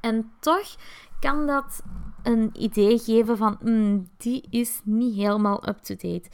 En 0.01 0.33
toch 0.41 0.77
kan 1.21 1.47
dat 1.47 1.83
een 2.23 2.51
idee 2.53 2.99
geven 2.99 3.37
van, 3.37 3.57
hmm, 3.61 4.09
die 4.17 4.47
is 4.51 4.81
niet 4.85 5.15
helemaal 5.15 5.69
up-to-date. 5.69 6.31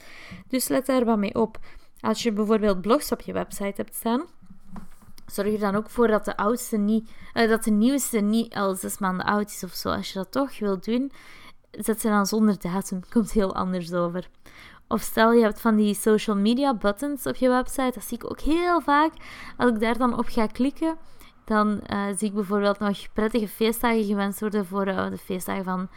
Dus 0.47 0.67
let 0.67 0.85
daar 0.85 1.05
wat 1.05 1.17
mee 1.17 1.35
op. 1.35 1.59
Als 1.99 2.23
je 2.23 2.31
bijvoorbeeld 2.31 2.81
blogs 2.81 3.11
op 3.11 3.21
je 3.21 3.33
website 3.33 3.73
hebt 3.75 3.95
staan, 3.95 4.25
zorg 5.25 5.53
er 5.53 5.59
dan 5.59 5.75
ook 5.75 5.89
voor 5.89 6.07
dat 6.07 6.25
de 6.25 6.37
oudste 6.37 6.77
niet, 6.77 7.09
uh, 7.33 7.49
dat 7.49 7.63
de 7.63 7.71
nieuwste 7.71 8.19
niet 8.19 8.55
al 8.55 8.75
zes 8.75 8.97
maanden 8.97 9.25
oud 9.25 9.49
is 9.49 9.63
of 9.63 9.73
zo. 9.73 9.89
Als 9.89 10.07
je 10.07 10.19
dat 10.19 10.31
toch 10.31 10.59
wilt 10.59 10.85
doen, 10.85 11.11
zet 11.71 12.01
ze 12.01 12.07
dan 12.07 12.25
zonder 12.25 12.59
datum. 12.59 13.01
Komt 13.13 13.31
heel 13.31 13.55
anders 13.55 13.93
over. 13.93 14.29
Of 14.87 15.01
stel 15.01 15.31
je 15.31 15.41
hebt 15.41 15.61
van 15.61 15.75
die 15.75 15.93
social 15.93 16.35
media 16.35 16.73
buttons 16.73 17.25
op 17.25 17.35
je 17.35 17.49
website, 17.49 17.91
dat 17.93 18.03
zie 18.03 18.17
ik 18.17 18.31
ook 18.31 18.39
heel 18.39 18.81
vaak. 18.81 19.11
Als 19.57 19.69
ik 19.69 19.79
daar 19.79 19.97
dan 19.97 20.17
op 20.17 20.25
ga 20.27 20.47
klikken, 20.47 20.97
dan 21.45 21.81
uh, 21.93 22.05
zie 22.15 22.27
ik 22.27 22.33
bijvoorbeeld 22.33 22.79
nog 22.79 23.13
prettige 23.13 23.47
feestdagen 23.47 24.03
gewenst 24.03 24.39
worden 24.39 24.65
voor 24.65 24.87
uh, 24.87 25.09
de 25.09 25.17
feestdagen 25.17 25.63
van 25.63 25.89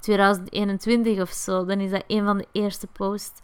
2021 0.00 1.20
of 1.20 1.30
zo. 1.30 1.64
Dan 1.64 1.80
is 1.80 1.90
dat 1.90 2.04
een 2.06 2.24
van 2.24 2.38
de 2.38 2.46
eerste 2.52 2.86
posts. 2.86 3.40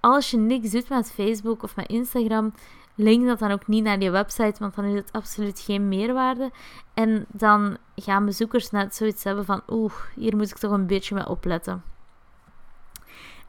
Als 0.00 0.30
je 0.30 0.36
niks 0.36 0.70
doet 0.70 0.88
met 0.88 1.12
Facebook 1.12 1.62
of 1.62 1.76
met 1.76 1.88
Instagram, 1.88 2.52
link 2.98 3.26
dat 3.26 3.38
dan 3.38 3.50
ook 3.50 3.66
niet 3.66 3.84
naar 3.84 3.98
die 3.98 4.10
website, 4.10 4.54
want 4.58 4.74
dan 4.74 4.84
is 4.84 4.94
het 4.94 5.12
absoluut 5.12 5.60
geen 5.60 5.88
meerwaarde. 5.88 6.50
En 6.94 7.26
dan 7.28 7.76
gaan 7.96 8.24
bezoekers 8.24 8.70
net 8.70 8.94
zoiets 8.94 9.24
hebben 9.24 9.44
van, 9.44 9.62
oeh, 9.68 9.92
hier 10.14 10.36
moet 10.36 10.50
ik 10.50 10.58
toch 10.58 10.72
een 10.72 10.86
beetje 10.86 11.14
mee 11.14 11.28
opletten. 11.28 11.82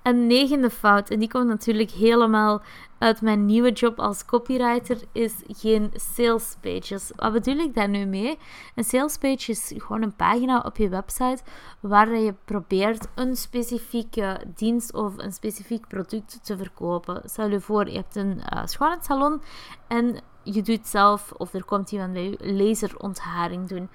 Een 0.04 0.28
negende 0.28 0.70
fout, 0.70 1.10
en 1.10 1.20
die 1.20 1.30
komt 1.30 1.48
natuurlijk 1.48 1.92
helemaal 1.92 2.62
uit 2.98 3.22
mijn 3.22 3.46
nieuwe 3.46 3.72
job 3.72 4.00
als 4.00 4.26
copywriter, 4.26 4.98
is 5.12 5.34
geen 5.48 5.92
sales 5.94 6.56
pages. 6.62 7.12
Wat 7.16 7.34
bedoel 7.34 7.58
ik 7.58 7.76
daar 7.76 7.90
nu 7.90 8.06
mee? 8.06 8.38
Een 8.76 8.84
sales 8.84 9.18
page 9.18 9.52
is 9.52 9.74
gewoon 9.78 10.02
een 10.02 10.16
pagina 10.16 10.60
op 10.60 10.78
je 10.78 10.90
website 10.90 11.44
waar 11.80 12.18
je 12.18 12.34
probeert 12.46 13.08
een 13.16 13.36
specifieke 13.36 14.42
dienst 14.56 14.94
of 14.94 15.14
een 15.18 15.32
specifiek 15.32 15.88
product 15.88 16.40
te 16.44 16.58
verkopen. 16.58 17.22
Stel 17.26 17.50
je 17.50 17.60
voor, 17.60 17.90
je 17.90 17.98
hebt 17.98 18.16
een 18.16 18.42
uh, 18.54 18.66
schoonheidssalon 18.66 19.42
en 19.88 20.22
je 20.44 20.62
doet 20.62 20.88
zelf, 20.88 21.32
of 21.32 21.54
er 21.54 21.66
komt 21.66 21.92
iemand 21.92 22.14
bij 22.14 22.24
je, 22.24 22.54
laserontharing 22.54 23.68
doen 23.68 23.90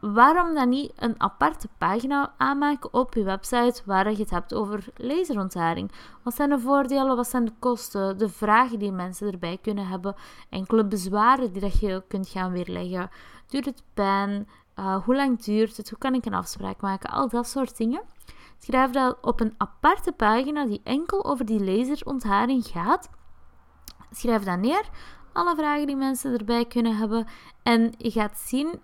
waarom 0.00 0.54
dan 0.54 0.68
niet 0.68 0.92
een 0.96 1.20
aparte 1.20 1.68
pagina 1.78 2.34
aanmaken 2.36 2.94
op 2.94 3.14
je 3.14 3.22
website 3.22 3.82
waar 3.84 4.10
je 4.10 4.16
het 4.16 4.30
hebt 4.30 4.54
over 4.54 4.84
laserontharing? 4.96 5.92
Wat 6.22 6.34
zijn 6.34 6.48
de 6.48 6.58
voordelen, 6.58 7.16
wat 7.16 7.28
zijn 7.28 7.44
de 7.44 7.52
kosten, 7.58 8.18
de 8.18 8.28
vragen 8.28 8.78
die 8.78 8.92
mensen 8.92 9.32
erbij 9.32 9.58
kunnen 9.62 9.86
hebben, 9.86 10.14
enkele 10.50 10.84
bezwaren 10.84 11.52
die 11.52 11.60
dat 11.60 11.80
je 11.80 12.02
kunt 12.08 12.28
gaan 12.28 12.52
weerleggen. 12.52 13.10
Duurt 13.46 13.64
het 13.64 13.82
pijn? 13.94 14.48
Uh, 14.76 15.04
hoe 15.04 15.16
lang 15.16 15.42
duurt 15.42 15.76
het? 15.76 15.90
Hoe 15.90 15.98
kan 15.98 16.14
ik 16.14 16.24
een 16.24 16.34
afspraak 16.34 16.80
maken? 16.80 17.10
Al 17.10 17.28
dat 17.28 17.46
soort 17.46 17.76
dingen. 17.76 18.02
Schrijf 18.58 18.90
dat 18.90 19.18
op 19.20 19.40
een 19.40 19.54
aparte 19.56 20.12
pagina 20.12 20.66
die 20.66 20.80
enkel 20.84 21.24
over 21.24 21.44
die 21.44 21.64
laserontharing 21.64 22.64
gaat. 22.66 23.10
Schrijf 24.10 24.42
dat 24.42 24.58
neer, 24.58 24.88
alle 25.32 25.54
vragen 25.56 25.86
die 25.86 25.96
mensen 25.96 26.38
erbij 26.38 26.64
kunnen 26.64 26.96
hebben. 26.96 27.26
En 27.62 27.94
je 27.96 28.10
gaat 28.10 28.38
zien 28.38 28.80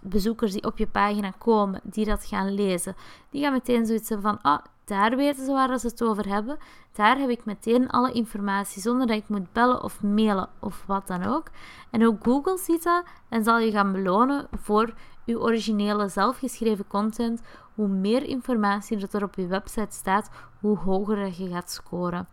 bezoekers 0.00 0.52
die 0.52 0.64
op 0.64 0.78
je 0.78 0.86
pagina 0.86 1.32
komen, 1.38 1.80
die 1.82 2.04
dat 2.04 2.24
gaan 2.24 2.54
lezen, 2.54 2.96
die 3.30 3.42
gaan 3.42 3.52
meteen 3.52 3.86
zoiets 3.86 4.08
hebben 4.08 4.30
van, 4.30 4.42
ah, 4.42 4.64
daar 4.84 5.16
weten 5.16 5.44
ze 5.44 5.52
waar 5.52 5.78
ze 5.78 5.86
het 5.86 6.02
over 6.02 6.28
hebben. 6.28 6.58
Daar 6.92 7.18
heb 7.18 7.28
ik 7.28 7.44
meteen 7.44 7.90
alle 7.90 8.12
informatie, 8.12 8.82
zonder 8.82 9.06
dat 9.06 9.16
ik 9.16 9.28
moet 9.28 9.52
bellen 9.52 9.82
of 9.82 10.02
mailen 10.02 10.48
of 10.58 10.84
wat 10.86 11.06
dan 11.06 11.24
ook. 11.24 11.46
En 11.90 12.06
ook 12.06 12.24
Google 12.24 12.58
ziet 12.58 12.82
dat 12.82 13.04
en 13.28 13.44
zal 13.44 13.58
je 13.58 13.70
gaan 13.70 13.92
belonen 13.92 14.48
voor 14.52 14.94
je 15.24 15.40
originele 15.40 16.08
zelfgeschreven 16.08 16.86
content. 16.86 17.40
Hoe 17.74 17.88
meer 17.88 18.22
informatie 18.22 19.06
er 19.10 19.22
op 19.22 19.34
je 19.34 19.46
website 19.46 19.94
staat, 19.94 20.30
hoe 20.60 20.78
hoger 20.78 21.42
je 21.42 21.48
gaat 21.48 21.70
scoren. 21.70 22.28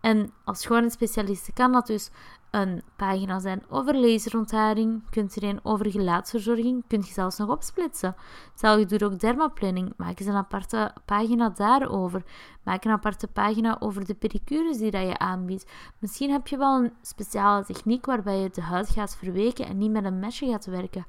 En 0.00 0.32
als 0.44 0.60
schoonheidsspecialist 0.60 1.52
kan 1.52 1.72
dat 1.72 1.86
dus 1.86 2.10
een 2.50 2.82
pagina 2.96 3.38
zijn 3.38 3.62
over 3.68 3.96
laserontharing, 3.96 5.10
kunt 5.10 5.36
er 5.36 5.42
een 5.42 5.60
over 5.62 5.90
gelaatsverzorging, 5.90 6.84
kunt 6.86 7.06
je 7.06 7.12
zelfs 7.12 7.38
nog 7.38 7.48
opsplitsen. 7.48 8.16
Stel 8.54 8.78
je 8.78 8.86
doet 8.86 9.02
ook 9.02 9.18
dermaplanning, 9.18 9.92
maak 9.96 10.18
eens 10.18 10.28
een 10.28 10.34
aparte 10.34 10.94
pagina 11.04 11.48
daarover. 11.48 12.22
Maak 12.62 12.84
een 12.84 12.90
aparte 12.90 13.26
pagina 13.26 13.76
over 13.80 14.06
de 14.06 14.14
pedicures 14.14 14.78
die 14.78 14.90
dat 14.90 15.06
je 15.06 15.18
aanbiedt. 15.18 15.70
Misschien 15.98 16.30
heb 16.30 16.46
je 16.46 16.56
wel 16.56 16.82
een 16.82 16.92
speciale 17.02 17.64
techniek 17.64 18.06
waarbij 18.06 18.38
je 18.38 18.50
de 18.50 18.62
huid 18.62 18.88
gaat 18.88 19.16
verweken 19.16 19.66
en 19.66 19.78
niet 19.78 19.90
met 19.90 20.04
een 20.04 20.18
mesje 20.18 20.46
gaat 20.46 20.66
werken 20.66 21.04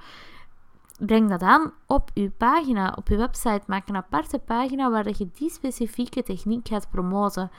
breng 1.05 1.29
dat 1.29 1.41
aan 1.41 1.71
op 1.85 2.09
je 2.13 2.29
pagina, 2.29 2.93
op 2.97 3.07
je 3.07 3.17
website. 3.17 3.61
Maak 3.67 3.87
een 3.87 3.95
aparte 3.95 4.39
pagina 4.39 4.91
waar 4.91 5.07
je 5.07 5.29
die 5.33 5.49
specifieke 5.49 6.23
techniek 6.23 6.67
gaat 6.67 6.89
promoten. 6.89 7.51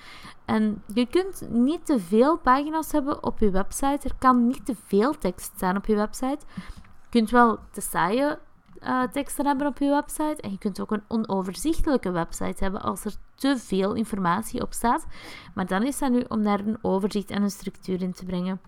En 0.44 0.82
je 0.94 1.06
kunt 1.06 1.48
niet 1.50 1.86
te 1.86 2.00
veel 2.00 2.38
pagina's 2.38 2.92
hebben 2.92 3.24
op 3.24 3.38
je 3.38 3.50
website. 3.50 4.08
Er 4.08 4.14
kan 4.18 4.46
niet 4.46 4.66
te 4.66 4.74
veel 4.84 5.18
tekst 5.18 5.52
staan 5.56 5.76
op 5.76 5.86
je 5.86 5.94
website. 5.94 6.38
Je 6.54 7.08
kunt 7.10 7.30
wel 7.30 7.58
te 7.70 7.80
saaie 7.80 8.38
uh, 8.82 9.02
teksten 9.02 9.46
hebben 9.46 9.66
op 9.66 9.78
je 9.78 9.88
website. 9.88 10.42
En 10.42 10.50
je 10.50 10.58
kunt 10.58 10.80
ook 10.80 10.90
een 10.90 11.04
onoverzichtelijke 11.08 12.10
website 12.10 12.64
hebben 12.64 12.82
als 12.82 13.04
er 13.04 13.14
te 13.34 13.56
veel 13.58 13.94
informatie 13.94 14.62
op 14.62 14.72
staat. 14.72 15.06
Maar 15.54 15.66
dan 15.66 15.82
is 15.82 15.98
dat 15.98 16.10
nu 16.10 16.24
om 16.28 16.42
daar 16.42 16.60
een 16.60 16.78
overzicht 16.82 17.30
en 17.30 17.42
een 17.42 17.50
structuur 17.50 18.02
in 18.02 18.12
te 18.12 18.24
brengen. 18.24 18.60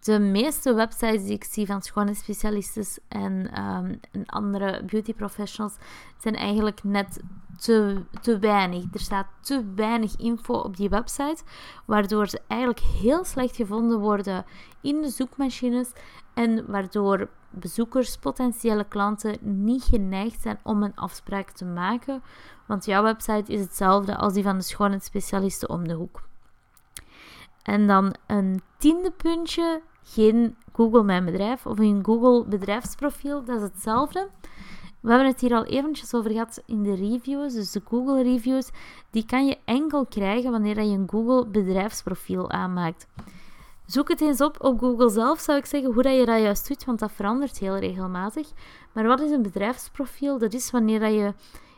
De 0.00 0.18
meeste 0.18 0.74
websites 0.74 1.22
die 1.22 1.32
ik 1.32 1.44
zie 1.44 1.66
van 1.66 1.82
schoonheidsspecialisten 1.82 2.84
en, 3.08 3.62
um, 3.62 4.00
en 4.10 4.26
andere 4.26 4.84
beauty 4.84 5.14
professionals 5.14 5.74
zijn 6.18 6.34
eigenlijk 6.34 6.84
net 6.84 7.20
te, 7.58 8.02
te 8.20 8.38
weinig. 8.38 8.84
Er 8.92 9.00
staat 9.00 9.26
te 9.40 9.64
weinig 9.74 10.16
info 10.16 10.54
op 10.54 10.76
die 10.76 10.88
website, 10.88 11.42
waardoor 11.84 12.28
ze 12.28 12.40
eigenlijk 12.46 12.80
heel 12.80 13.24
slecht 13.24 13.56
gevonden 13.56 13.98
worden 13.98 14.44
in 14.80 15.02
de 15.02 15.08
zoekmachines 15.08 15.92
en 16.34 16.70
waardoor 16.70 17.28
bezoekers, 17.50 18.16
potentiële 18.16 18.84
klanten 18.84 19.38
niet 19.40 19.82
geneigd 19.82 20.42
zijn 20.42 20.58
om 20.62 20.82
een 20.82 20.94
afspraak 20.94 21.50
te 21.50 21.64
maken, 21.64 22.22
want 22.66 22.84
jouw 22.84 23.02
website 23.02 23.52
is 23.52 23.60
hetzelfde 23.60 24.16
als 24.16 24.32
die 24.32 24.42
van 24.42 24.56
de 24.56 24.64
schoonheidsspecialisten 24.64 25.68
om 25.68 25.88
de 25.88 25.94
hoek. 25.94 26.25
En 27.66 27.86
dan 27.86 28.14
een 28.26 28.62
tiende 28.78 29.10
puntje, 29.10 29.82
geen 30.02 30.56
Google 30.72 31.02
Mijn 31.02 31.24
Bedrijf 31.24 31.66
of 31.66 31.78
een 31.78 32.04
Google 32.04 32.44
bedrijfsprofiel, 32.44 33.44
dat 33.44 33.56
is 33.56 33.62
hetzelfde. 33.62 34.28
We 35.00 35.08
hebben 35.08 35.28
het 35.28 35.40
hier 35.40 35.54
al 35.54 35.64
eventjes 35.64 36.14
over 36.14 36.30
gehad 36.30 36.62
in 36.66 36.82
de 36.82 36.94
reviews, 36.94 37.52
dus 37.52 37.72
de 37.72 37.80
Google 37.84 38.22
reviews, 38.22 38.70
die 39.10 39.26
kan 39.26 39.46
je 39.46 39.58
enkel 39.64 40.06
krijgen 40.06 40.50
wanneer 40.50 40.82
je 40.82 40.96
een 40.96 41.08
Google 41.10 41.46
bedrijfsprofiel 41.46 42.50
aanmaakt. 42.50 43.06
Zoek 43.86 44.08
het 44.08 44.20
eens 44.20 44.40
op 44.40 44.64
op 44.64 44.78
Google 44.78 45.08
zelf, 45.08 45.40
zou 45.40 45.58
ik 45.58 45.66
zeggen, 45.66 45.92
hoe 45.92 46.02
dat 46.02 46.16
je 46.16 46.26
dat 46.26 46.40
juist 46.40 46.68
doet, 46.68 46.84
want 46.84 46.98
dat 46.98 47.12
verandert 47.12 47.58
heel 47.58 47.76
regelmatig. 47.76 48.48
Maar 48.92 49.06
wat 49.06 49.20
is 49.20 49.30
een 49.30 49.42
bedrijfsprofiel? 49.42 50.38
Dat 50.38 50.54
is 50.54 50.70
wanneer 50.70 51.00
dat 51.00 51.12
je 51.12 51.34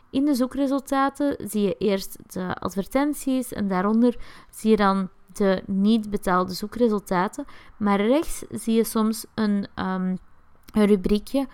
in 0.09 0.25
de 0.25 0.33
zoekresultaten 0.33 1.49
zie 1.49 1.61
je 1.61 1.75
eerst 1.77 2.17
de 2.33 2.55
advertenties 2.55 3.53
en 3.53 3.67
daaronder 3.67 4.15
zie 4.49 4.69
je 4.69 4.75
dan 4.75 5.09
de 5.33 5.63
niet 5.65 6.09
betaalde 6.09 6.53
zoekresultaten. 6.53 7.45
Maar 7.77 8.01
rechts 8.01 8.43
zie 8.49 8.75
je 8.75 8.83
soms 8.83 9.25
een, 9.35 9.67
um, 9.75 10.17
rubriekje 10.73 11.47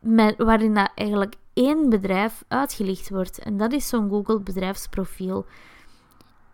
met, 0.00 0.36
waarin 0.36 0.74
dat 0.74 0.90
eigenlijk 0.94 1.34
één 1.52 1.88
bedrijf 1.88 2.44
uitgelicht 2.48 3.10
wordt. 3.10 3.38
En 3.38 3.56
dat 3.56 3.72
is 3.72 3.88
zo'n 3.88 4.08
Google 4.08 4.40
bedrijfsprofiel. 4.40 5.46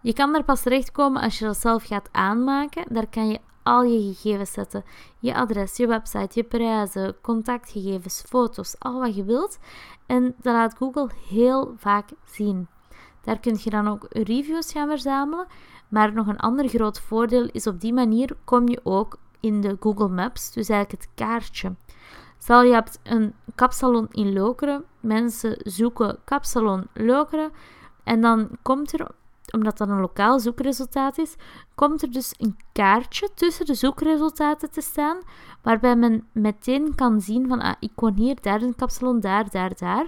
Je 0.00 0.12
kan 0.12 0.32
daar 0.32 0.44
pas 0.44 0.62
terechtkomen 0.62 1.22
als 1.22 1.38
je 1.38 1.44
dat 1.44 1.56
zelf 1.56 1.84
gaat 1.84 2.08
aanmaken. 2.12 2.84
Daar 2.88 3.06
kan 3.06 3.28
je 3.28 3.38
al 3.62 3.82
je 3.82 4.14
gegevens 4.14 4.52
zetten. 4.52 4.84
Je 5.18 5.34
adres, 5.34 5.76
je 5.76 5.86
website, 5.86 6.28
je 6.32 6.42
prijzen, 6.42 7.20
contactgegevens, 7.20 8.24
foto's, 8.26 8.78
al 8.78 9.00
wat 9.00 9.16
je 9.16 9.24
wilt. 9.24 9.58
En 10.06 10.24
dat 10.24 10.54
laat 10.54 10.76
Google 10.76 11.08
heel 11.28 11.74
vaak 11.76 12.08
zien. 12.24 12.68
Daar 13.22 13.40
kun 13.40 13.58
je 13.62 13.70
dan 13.70 13.88
ook 13.88 14.06
reviews 14.08 14.72
gaan 14.72 14.88
verzamelen. 14.88 15.46
Maar 15.88 16.12
nog 16.12 16.26
een 16.26 16.36
ander 16.38 16.68
groot 16.68 17.00
voordeel 17.00 17.48
is 17.52 17.66
op 17.66 17.80
die 17.80 17.92
manier 17.92 18.36
kom 18.44 18.68
je 18.68 18.80
ook 18.82 19.18
in 19.40 19.60
de 19.60 19.76
Google 19.80 20.08
Maps, 20.08 20.52
dus 20.52 20.68
eigenlijk 20.68 21.02
het 21.02 21.10
kaartje. 21.14 21.74
Stel 22.38 22.62
je 22.62 22.72
hebt 22.72 23.00
een 23.02 23.34
kapsalon 23.54 24.06
in 24.10 24.32
Lokeren, 24.32 24.84
mensen 25.00 25.56
zoeken 25.58 26.18
kapsalon 26.24 26.86
Lokeren 26.94 27.50
en 28.04 28.20
dan 28.20 28.48
komt 28.62 28.92
er, 28.92 29.10
omdat 29.50 29.78
dat 29.78 29.88
een 29.88 30.00
lokaal 30.00 30.40
zoekresultaat 30.40 31.18
is, 31.18 31.36
komt 31.74 32.02
er 32.02 32.10
dus 32.10 32.34
een 32.36 32.56
kaartje 32.72 33.28
tussen 33.34 33.66
de 33.66 33.74
zoekresultaten 33.74 34.70
te 34.70 34.80
staan, 34.80 35.18
waarbij 35.62 35.96
men 35.96 36.28
meteen 36.32 36.94
kan 36.94 37.20
zien 37.20 37.48
van, 37.48 37.60
ah, 37.60 37.74
ik 37.78 37.92
woon 37.94 38.14
hier, 38.14 38.36
daar 38.40 38.62
een 38.62 38.76
kapsalon, 38.76 39.20
daar, 39.20 39.50
daar, 39.50 39.76
daar. 39.76 40.06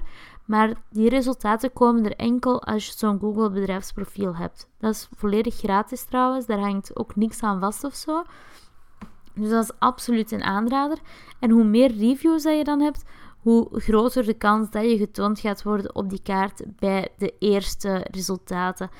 Maar 0.50 0.74
die 0.88 1.08
resultaten 1.08 1.72
komen 1.72 2.04
er 2.04 2.16
enkel 2.16 2.62
als 2.62 2.86
je 2.86 2.92
zo'n 2.96 3.18
Google 3.18 3.50
bedrijfsprofiel 3.50 4.36
hebt. 4.36 4.68
Dat 4.78 4.94
is 4.94 5.08
volledig 5.16 5.54
gratis 5.54 6.04
trouwens, 6.04 6.46
daar 6.46 6.58
hangt 6.58 6.96
ook 6.96 7.16
niks 7.16 7.42
aan 7.42 7.60
vast 7.60 7.84
of 7.84 7.94
zo. 7.94 8.22
Dus 9.34 9.50
dat 9.50 9.64
is 9.64 9.78
absoluut 9.78 10.32
een 10.32 10.42
aanrader. 10.42 10.98
En 11.38 11.50
hoe 11.50 11.64
meer 11.64 11.96
reviews 11.96 12.42
dat 12.42 12.56
je 12.56 12.64
dan 12.64 12.80
hebt, 12.80 13.04
hoe 13.40 13.80
groter 13.80 14.24
de 14.24 14.34
kans 14.34 14.70
dat 14.70 14.84
je 14.84 14.96
getoond 14.96 15.40
gaat 15.40 15.62
worden 15.62 15.94
op 15.94 16.10
die 16.10 16.22
kaart 16.22 16.62
bij 16.78 17.08
de 17.18 17.34
eerste 17.38 18.06
resultaten. 18.10 18.90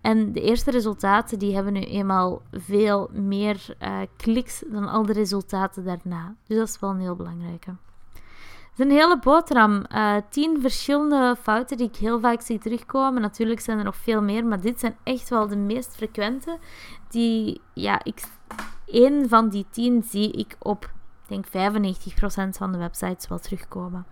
En 0.00 0.32
de 0.32 0.40
eerste 0.40 0.70
resultaten 0.70 1.38
die 1.38 1.54
hebben 1.54 1.72
nu 1.72 1.80
eenmaal 1.80 2.42
veel 2.52 3.10
meer 3.12 3.76
uh, 3.82 3.98
kliks 4.16 4.62
dan 4.66 4.88
al 4.88 5.06
de 5.06 5.12
resultaten 5.12 5.84
daarna. 5.84 6.34
Dus 6.46 6.56
dat 6.56 6.68
is 6.68 6.80
wel 6.80 6.90
een 6.90 7.00
heel 7.00 7.16
belangrijke. 7.16 7.74
Is 8.76 8.84
een 8.84 8.90
hele 8.90 9.18
boterham. 9.18 9.84
Uh, 9.92 10.16
tien 10.30 10.60
verschillende 10.60 11.36
fouten 11.42 11.76
die 11.76 11.88
ik 11.88 11.96
heel 11.96 12.20
vaak 12.20 12.40
zie 12.40 12.58
terugkomen. 12.58 13.22
Natuurlijk 13.22 13.60
zijn 13.60 13.78
er 13.78 13.84
nog 13.84 13.96
veel 13.96 14.22
meer, 14.22 14.44
maar 14.44 14.60
dit 14.60 14.80
zijn 14.80 14.96
echt 15.02 15.28
wel 15.28 15.48
de 15.48 15.56
meest 15.56 15.96
frequente. 15.96 16.58
Die, 17.08 17.60
ja, 17.72 18.00
ik, 18.04 18.22
één 18.86 19.28
van 19.28 19.48
die 19.48 19.66
tien 19.70 20.02
zie 20.02 20.32
ik 20.32 20.56
op, 20.58 20.92
denk 21.26 21.46
95% 21.46 21.50
van 22.48 22.72
de 22.72 22.78
websites 22.78 23.28
wel 23.28 23.38
terugkomen. 23.38 24.06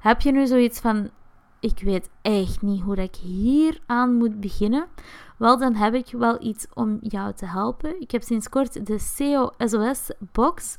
Heb 0.00 0.20
je 0.20 0.32
nu 0.32 0.46
zoiets 0.46 0.80
van, 0.80 1.10
ik 1.60 1.78
weet 1.82 2.10
echt 2.22 2.62
niet 2.62 2.82
hoe 2.82 2.96
ik 2.96 3.16
hier 3.16 3.78
aan 3.86 4.14
moet 4.14 4.40
beginnen? 4.40 4.86
Wel, 5.36 5.58
dan 5.58 5.74
heb 5.74 5.94
ik 5.94 6.06
wel 6.10 6.42
iets 6.44 6.66
om 6.74 6.98
jou 7.00 7.32
te 7.32 7.46
helpen. 7.46 8.00
Ik 8.00 8.10
heb 8.10 8.22
sinds 8.22 8.48
kort 8.48 8.86
de 8.86 8.98
SEO 8.98 9.50
SOS 9.58 10.10
box. 10.32 10.78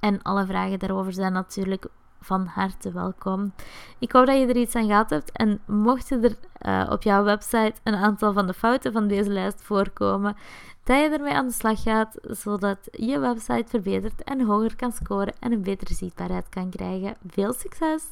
En 0.00 0.22
alle 0.22 0.46
vragen 0.46 0.78
daarover 0.78 1.12
zijn 1.12 1.32
natuurlijk 1.32 1.86
van 2.24 2.46
harte 2.46 2.92
welkom. 2.92 3.52
Ik 3.98 4.12
hoop 4.12 4.26
dat 4.26 4.38
je 4.38 4.46
er 4.46 4.56
iets 4.56 4.74
aan 4.74 4.86
gehad 4.86 5.10
hebt. 5.10 5.32
En 5.32 5.60
mochten 5.66 6.24
er 6.24 6.36
uh, 6.66 6.90
op 6.90 7.02
jouw 7.02 7.24
website 7.24 7.74
een 7.82 7.94
aantal 7.94 8.32
van 8.32 8.46
de 8.46 8.54
fouten 8.54 8.92
van 8.92 9.08
deze 9.08 9.30
lijst 9.30 9.62
voorkomen, 9.62 10.36
dat 10.84 11.00
je 11.00 11.08
ermee 11.08 11.32
aan 11.32 11.46
de 11.46 11.52
slag 11.52 11.82
gaat, 11.82 12.18
zodat 12.22 12.78
je 12.92 13.18
website 13.18 13.64
verbetert 13.66 14.24
en 14.24 14.40
hoger 14.40 14.76
kan 14.76 14.92
scoren 14.92 15.34
en 15.40 15.52
een 15.52 15.62
betere 15.62 15.94
zichtbaarheid 15.94 16.48
kan 16.48 16.70
krijgen. 16.70 17.16
Veel 17.26 17.52
succes! 17.52 18.02